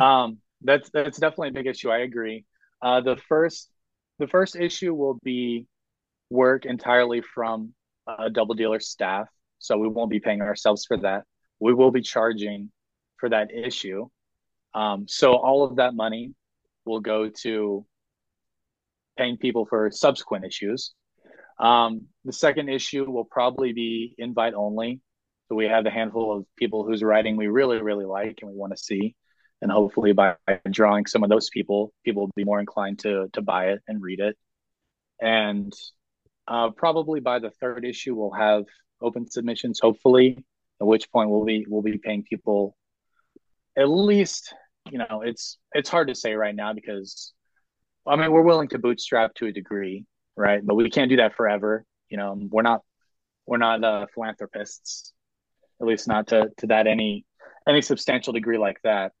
[0.00, 1.90] um, that's that's definitely a big issue.
[1.90, 2.44] I agree.
[2.82, 3.70] Uh, the first
[4.18, 5.66] the first issue will be
[6.30, 7.74] work entirely from
[8.06, 9.28] a double dealer staff,
[9.58, 11.24] so we won't be paying ourselves for that.
[11.60, 12.70] We will be charging
[13.16, 14.08] for that issue.
[14.74, 16.34] Um, so all of that money
[16.84, 17.86] will go to
[19.16, 20.92] paying people for subsequent issues.
[21.58, 25.00] Um, the second issue will probably be invite only.
[25.48, 28.56] So we have a handful of people whose writing we really, really like and we
[28.56, 29.14] want to see.
[29.62, 30.36] And hopefully by
[30.70, 34.02] drawing some of those people, people will be more inclined to to buy it and
[34.02, 34.36] read it.
[35.20, 35.72] And
[36.46, 38.64] Uh, probably by the third issue, we'll have
[39.00, 39.80] open submissions.
[39.80, 40.36] Hopefully,
[40.80, 42.76] at which point we'll be we'll be paying people
[43.76, 44.52] at least.
[44.92, 47.32] You know, it's it's hard to say right now because,
[48.06, 50.04] I mean, we're willing to bootstrap to a degree,
[50.36, 50.60] right?
[50.66, 51.84] But we can't do that forever.
[52.10, 52.80] You know, we're not
[53.46, 55.14] we're not uh, philanthropists,
[55.84, 57.24] at least not to to that any
[57.68, 59.12] any substantial degree like that.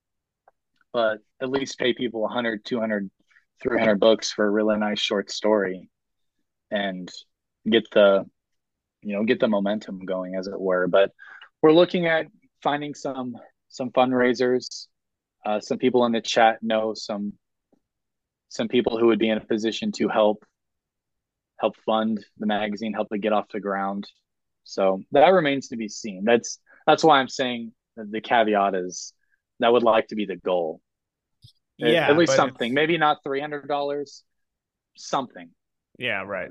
[0.92, 3.10] But at least pay people 100, 200,
[3.62, 5.90] 300 books for a really nice short story
[6.70, 7.10] and
[7.68, 8.24] get the
[9.02, 10.86] you know get the momentum going as it were.
[10.86, 11.10] But
[11.62, 12.26] we're looking at
[12.62, 13.36] finding some
[13.68, 14.86] some fundraisers.
[15.44, 17.34] Uh, some people in the chat know some
[18.48, 20.44] some people who would be in a position to help
[21.60, 24.08] help fund the magazine help it get off the ground
[24.64, 26.24] so that remains to be seen.
[26.24, 29.12] That's that's why i'm saying the caveat is
[29.60, 30.80] that would like to be the goal.
[31.78, 32.74] Yeah at, least something.
[32.74, 34.22] maybe not $300
[34.96, 35.50] something.
[35.98, 36.50] Yeah right.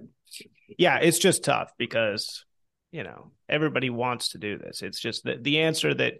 [0.78, 2.45] Yeah it's just tough because
[2.91, 4.82] you know everybody wants to do this.
[4.82, 6.16] It's just that the answer that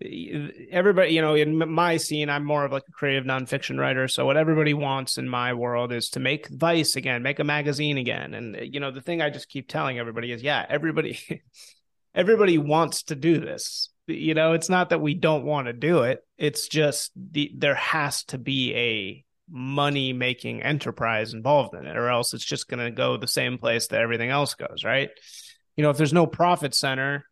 [0.00, 4.06] everybody you know in my scene i'm more of like a creative nonfiction writer.
[4.06, 7.98] So what everybody wants in my world is to make vice again make a magazine
[7.98, 8.34] again.
[8.34, 11.18] And uh, you know the thing i just keep telling everybody is yeah everybody
[12.14, 13.90] everybody wants to do this.
[14.06, 16.20] You know it's not that we don't want to do it.
[16.36, 22.08] It's just the there has to be a money making enterprise involved in it or
[22.08, 25.10] else it's just going to go the same place that everything else goes right?
[25.76, 27.24] You know if there's no profit center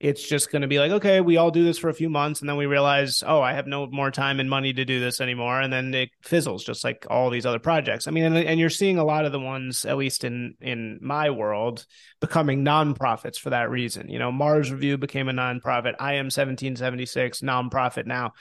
[0.00, 2.40] it's just going to be like okay we all do this for a few months
[2.40, 5.20] and then we realize oh i have no more time and money to do this
[5.20, 8.06] anymore and then it fizzles just like all these other projects.
[8.06, 10.98] I mean and, and you're seeing a lot of the ones at least in in
[11.02, 11.86] my world
[12.20, 14.08] becoming nonprofits for that reason.
[14.08, 18.32] You know mars review became a nonprofit IM 1776 nonprofit now.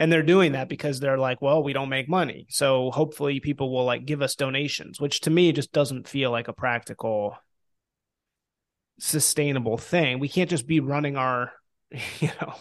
[0.00, 2.46] And they're doing that because they're like well we don't make money.
[2.50, 6.48] So hopefully people will like give us donations which to me just doesn't feel like
[6.48, 7.36] a practical
[8.98, 10.18] sustainable thing.
[10.18, 11.52] We can't just be running our
[12.20, 12.54] you know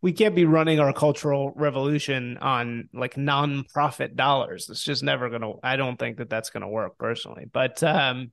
[0.00, 4.68] we can't be running our cultural revolution on like non-profit dollars.
[4.68, 7.46] It's just never gonna i don't think that that's gonna work personally.
[7.50, 8.32] But um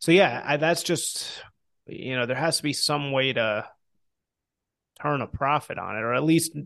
[0.00, 1.42] so yeah I, that's just
[1.86, 3.66] you know there has to be some way to
[5.00, 6.56] turn a profit on it or at least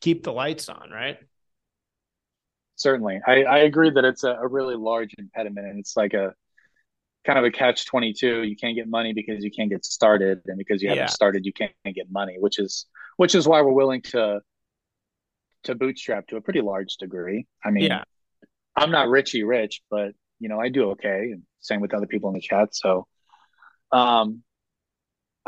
[0.00, 1.18] keep the lights on right?
[2.76, 3.20] Certainly.
[3.26, 6.34] I, I agree that it's a, a really large impediment and it's like a
[7.28, 10.56] kind of a catch 22 you can't get money because you can't get started and
[10.56, 11.06] because you haven't yeah.
[11.06, 12.86] started you can't get money which is
[13.18, 14.40] which is why we're willing to
[15.64, 18.02] to bootstrap to a pretty large degree i mean yeah.
[18.76, 22.30] i'm not richy rich but you know i do okay and same with other people
[22.30, 23.06] in the chat so
[23.92, 24.42] um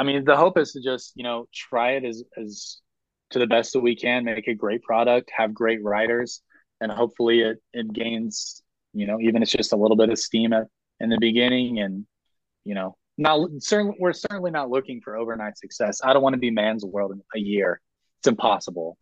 [0.00, 2.78] I mean, the hope is to just you know try it as as
[3.32, 6.40] to the best that we can, make a great product, have great writers,
[6.80, 8.62] and hopefully it it gains
[8.94, 10.68] you know even it's just a little bit of steam at
[11.00, 12.06] in the beginning, and
[12.64, 16.00] you know not certainly we're certainly not looking for overnight success.
[16.02, 17.80] I don't want to be man's world in a year.
[18.20, 18.98] It's impossible.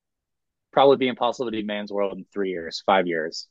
[0.73, 3.49] Probably be impossible to be man's world in three years, five years.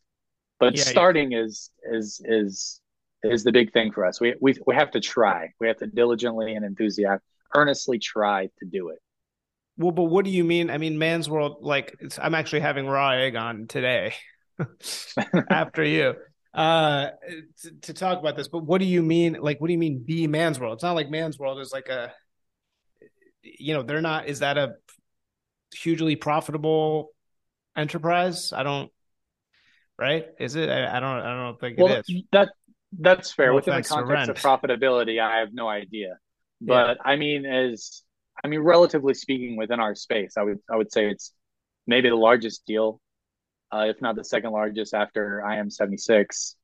[0.60, 1.43] But yeah, starting yeah.
[1.43, 2.82] is is is
[3.24, 4.20] is the big thing for us.
[4.22, 5.52] We we we have to try.
[5.60, 7.24] We have to diligently and enthusiastically
[7.56, 9.00] earnestly try to do it.
[9.78, 10.70] Well, but what do you mean?
[10.70, 14.16] I mean, man's world, like I'm actually having raw egg on today
[15.50, 16.16] after you
[16.54, 17.10] uh
[17.62, 20.04] to, to, talk about this but what do you mean like what do you mean
[20.04, 20.74] be man's world?
[20.74, 22.14] It's not like man's world is like a
[23.41, 24.76] you know they're not is that a
[25.74, 27.12] hugely profitable
[27.76, 28.54] enterprise?
[28.54, 28.91] I don't
[30.00, 30.26] right?
[30.39, 30.70] Is it?
[30.70, 32.24] I, I don't i don't think well, it is.
[32.32, 32.50] that
[33.00, 35.22] that's fair no within the context of profitability.
[35.22, 36.18] I have no idea.
[36.62, 37.12] But yeah.
[37.12, 38.02] I mean, as
[38.43, 41.34] I mean, relatively speaking, within our space, I would I would say it's
[41.86, 43.02] maybe the largest deal,
[43.72, 46.55] uh, if not the second largest after IM seventy six.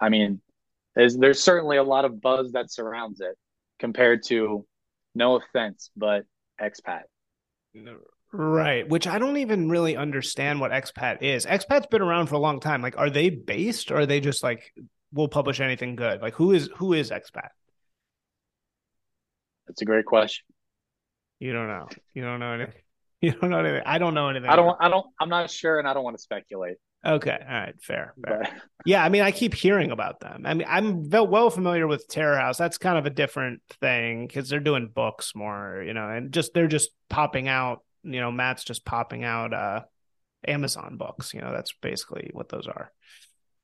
[0.00, 0.40] I mean,
[0.94, 3.36] there's there's certainly a lot of buzz that surrounds it
[3.78, 4.66] compared to,
[5.14, 6.24] no offense, but
[6.60, 7.02] expat.
[8.32, 11.46] Right, which I don't even really understand what expat is.
[11.46, 12.80] Expat's been around for a long time.
[12.82, 14.72] Like, are they based, or are they just like
[15.12, 16.20] will publish anything good?
[16.20, 17.48] Like, who is who is expat?
[19.66, 20.44] That's a great question.
[21.38, 21.88] You don't know.
[22.14, 22.82] You don't know anything.
[23.22, 23.82] You don't know anything.
[23.84, 24.48] I don't know anything.
[24.48, 24.76] I don't.
[24.80, 25.06] I don't.
[25.20, 26.76] I'm not sure, and I don't want to speculate.
[27.04, 27.38] Okay.
[27.38, 27.74] All right.
[27.82, 28.14] Fair.
[28.24, 28.40] fair.
[28.42, 28.52] But...
[28.86, 29.04] yeah.
[29.04, 30.44] I mean, I keep hearing about them.
[30.46, 32.56] I mean, I'm well familiar with Terror House.
[32.56, 36.54] That's kind of a different thing because they're doing books more, you know, and just
[36.54, 37.84] they're just popping out.
[38.04, 39.82] You know, Matt's just popping out uh
[40.48, 41.34] Amazon books.
[41.34, 42.90] You know, that's basically what those are.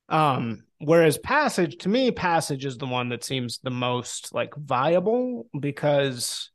[0.08, 5.46] Um, whereas Passage, to me, Passage is the one that seems the most like viable
[5.58, 6.50] because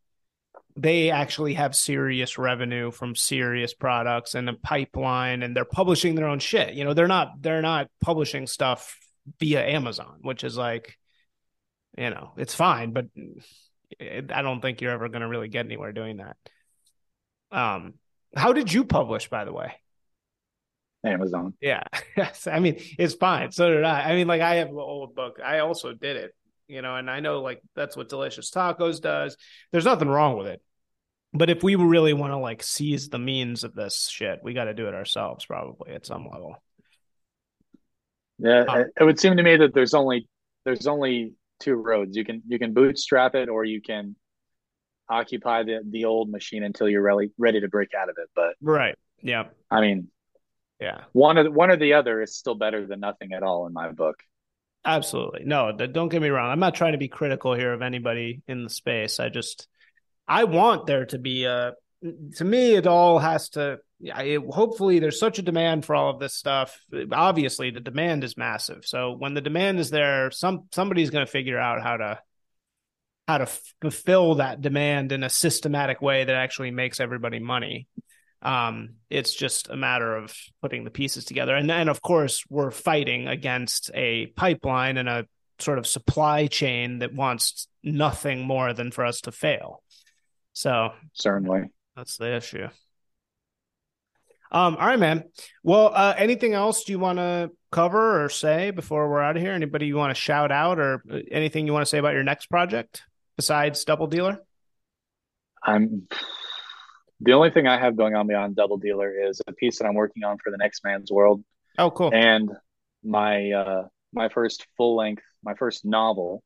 [0.82, 6.28] they actually have serious revenue from serious products and a pipeline and they're publishing their
[6.28, 6.74] own shit.
[6.74, 8.98] You know, they're not they're not publishing stuff
[9.40, 10.98] via Amazon, which is like
[11.98, 13.08] you know, it's fine, but
[14.00, 16.38] I don't think you're ever going to really get anywhere doing that.
[17.52, 17.96] Um,
[18.36, 19.74] how did you publish, by the way?
[21.04, 21.54] Amazon.
[21.62, 21.84] Yeah.
[22.18, 22.46] Yes.
[22.46, 23.52] I mean, it's fine.
[23.52, 24.12] So did I.
[24.12, 25.40] I mean, like I have an old book.
[25.44, 26.36] I also did it,
[26.68, 29.38] you know, and I know like that's what Delicious Tacos does.
[29.72, 30.62] There's nothing wrong with it.
[31.34, 34.66] But if we really want to like seize the means of this shit, we got
[34.66, 36.62] to do it ourselves probably at some level.
[38.38, 40.28] Yeah, um, it would seem to me that there's only
[40.66, 42.18] there's only two roads.
[42.18, 44.16] You can you can bootstrap it or you can
[45.10, 48.30] occupy the the old machine until you're really ready to break out of it.
[48.36, 48.96] But right.
[49.22, 49.46] Yeah.
[49.70, 50.10] I mean,
[50.80, 51.02] yeah.
[51.14, 53.92] One or one or the other is still better than nothing at all in my
[53.92, 54.18] book.
[54.84, 55.44] Absolutely.
[55.46, 56.50] No, don't get me wrong.
[56.50, 59.20] I'm not trying to be critical here of anybody in the space.
[59.20, 59.68] I just
[60.28, 61.74] I want there to be a
[62.36, 63.78] to me it all has to
[64.50, 66.80] hopefully there's such a demand for all of this stuff
[67.12, 71.32] obviously the demand is massive so when the demand is there some somebody's going to
[71.32, 72.20] figure out how to
[73.28, 73.48] how to
[73.82, 77.88] fulfill that demand in a systematic way that actually makes everybody money
[78.42, 81.56] um, it's just a matter of putting the pieces together.
[81.56, 85.28] And then, of course, we're fighting against a pipeline and a
[85.60, 89.84] sort of supply chain that wants nothing more than for us to fail.
[90.54, 92.68] So, certainly, that's the issue.
[94.52, 95.24] Um, all right, man.
[95.64, 99.42] Well, uh, anything else do you want to cover or say before we're out of
[99.42, 99.54] here?
[99.54, 102.24] Anybody you want to shout out or uh, anything you want to say about your
[102.24, 103.04] next project
[103.38, 104.40] besides Double Dealer?
[105.64, 106.08] I'm
[107.22, 109.94] the only thing I have going on beyond Double Dealer is a piece that I'm
[109.94, 111.44] working on for the Next Man's World.
[111.78, 112.12] Oh, cool!
[112.14, 112.52] And
[113.04, 116.44] my uh, my first full length, my first novel,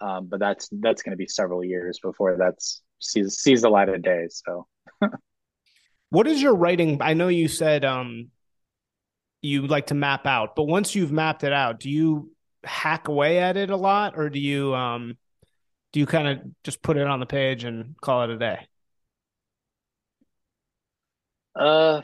[0.00, 3.88] um, but that's that's going to be several years before that's sees sees the light
[3.88, 4.28] of day.
[4.30, 4.66] So,
[6.10, 6.98] what is your writing?
[7.00, 8.30] I know you said um,
[9.40, 12.32] you like to map out, but once you've mapped it out, do you
[12.64, 15.16] hack away at it a lot, or do you um,
[15.92, 18.66] do you kind of just put it on the page and call it a day?
[21.54, 22.00] Uh,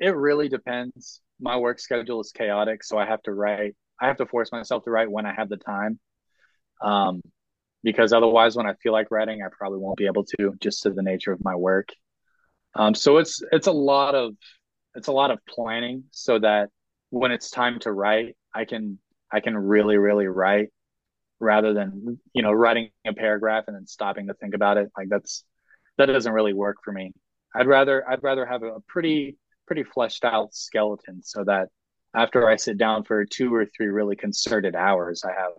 [0.00, 1.20] it really depends.
[1.40, 3.74] My work schedule is chaotic, so I have to write.
[4.00, 5.98] I have to force myself to write when I have the time.
[6.82, 7.22] Um,
[7.84, 10.90] because otherwise, when I feel like writing, I probably won't be able to, just to
[10.90, 11.90] the nature of my work.
[12.74, 14.34] Um, so it's it's a lot of
[14.96, 16.70] it's a lot of planning, so that
[17.10, 18.98] when it's time to write, I can
[19.30, 20.70] I can really really write
[21.40, 24.90] rather than you know writing a paragraph and then stopping to think about it.
[24.96, 25.44] Like that's
[25.98, 27.12] that doesn't really work for me.
[27.54, 31.68] I'd rather I'd rather have a pretty pretty fleshed out skeleton so that
[32.14, 35.52] after I sit down for two or three really concerted hours, I have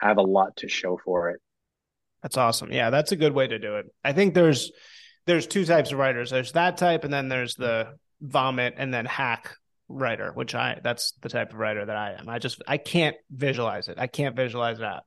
[0.00, 1.40] have a lot to show for it.
[2.22, 2.72] That's awesome.
[2.72, 3.86] Yeah, that's a good way to do it.
[4.04, 4.72] I think there's
[5.26, 6.30] there's two types of writers.
[6.30, 9.54] There's that type, and then there's the vomit and then hack
[9.88, 12.28] writer, which I that's the type of writer that I am.
[12.28, 13.98] I just I can't visualize it.
[13.98, 15.04] I can't visualize that.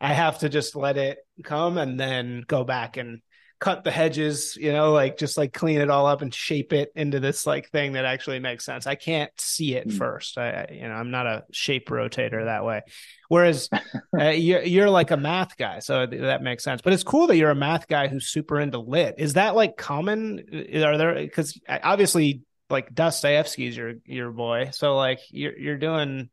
[0.00, 3.20] I have to just let it come and then go back and
[3.58, 6.92] cut the hedges, you know, like just like clean it all up and shape it
[6.94, 8.86] into this like thing that actually makes sense.
[8.86, 9.96] I can't see it mm.
[9.96, 10.36] first.
[10.36, 12.82] I, you know, I'm not a shape rotator that way.
[13.28, 13.70] Whereas
[14.18, 16.82] uh, you're, you're like a math guy, so that makes sense.
[16.82, 19.14] But it's cool that you're a math guy who's super into lit.
[19.18, 20.68] Is that like common?
[20.74, 26.28] Are there because obviously like Dostoevsky's your your boy, so like you're you're doing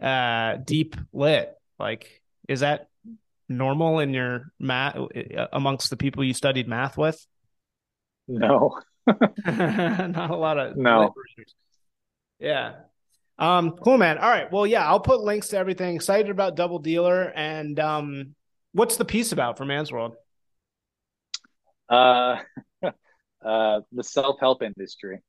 [0.00, 1.54] uh deep lit.
[1.78, 2.87] Like, is that
[3.48, 4.96] normal in your math
[5.52, 7.26] amongst the people you studied math with?
[8.26, 11.14] No, not a lot of no.
[12.38, 12.74] Yeah.
[13.38, 14.18] Um, cool, man.
[14.18, 14.50] All right.
[14.50, 15.94] Well, yeah, I'll put links to everything.
[15.94, 17.32] Excited about Double Dealer.
[17.34, 18.34] And um,
[18.72, 20.14] what's the piece about for Man's World?
[21.88, 22.38] Uh,
[22.82, 25.20] uh, the self help industry.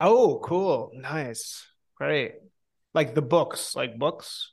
[0.00, 0.90] Oh, cool.
[0.94, 1.66] Nice.
[1.96, 2.34] Great.
[2.94, 4.52] Like the books, like books?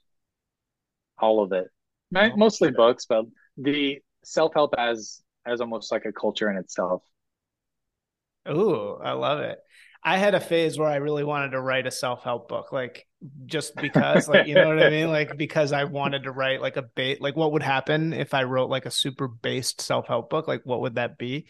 [1.17, 1.67] All of it.
[2.11, 3.25] Mostly books, but
[3.57, 7.03] the self help as as almost like a culture in itself.
[8.49, 9.59] Ooh, I love it.
[10.03, 13.07] I had a phase where I really wanted to write a self help book, like
[13.45, 16.77] just because, like you know what I mean, like because I wanted to write like
[16.77, 20.29] a bait, like what would happen if I wrote like a super based self help
[20.29, 21.47] book, like what would that be?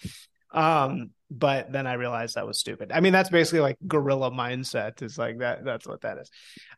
[0.54, 2.92] Um, but then I realized that was stupid.
[2.92, 5.02] I mean, that's basically like Gorilla Mindset.
[5.02, 5.64] Is like that.
[5.64, 6.30] That's what that is.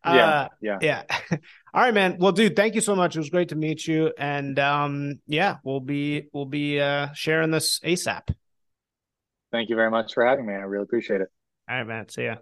[0.05, 1.03] Yeah, uh, yeah, yeah.
[1.73, 2.17] All right, man.
[2.19, 3.15] Well, dude, thank you so much.
[3.15, 4.13] It was great to meet you.
[4.15, 8.33] And um, yeah, we'll be we'll be uh, sharing this ASAP.
[9.51, 10.53] Thank you very much for having me.
[10.53, 11.29] I really appreciate it.
[11.67, 12.09] All right, man.
[12.09, 12.35] See ya.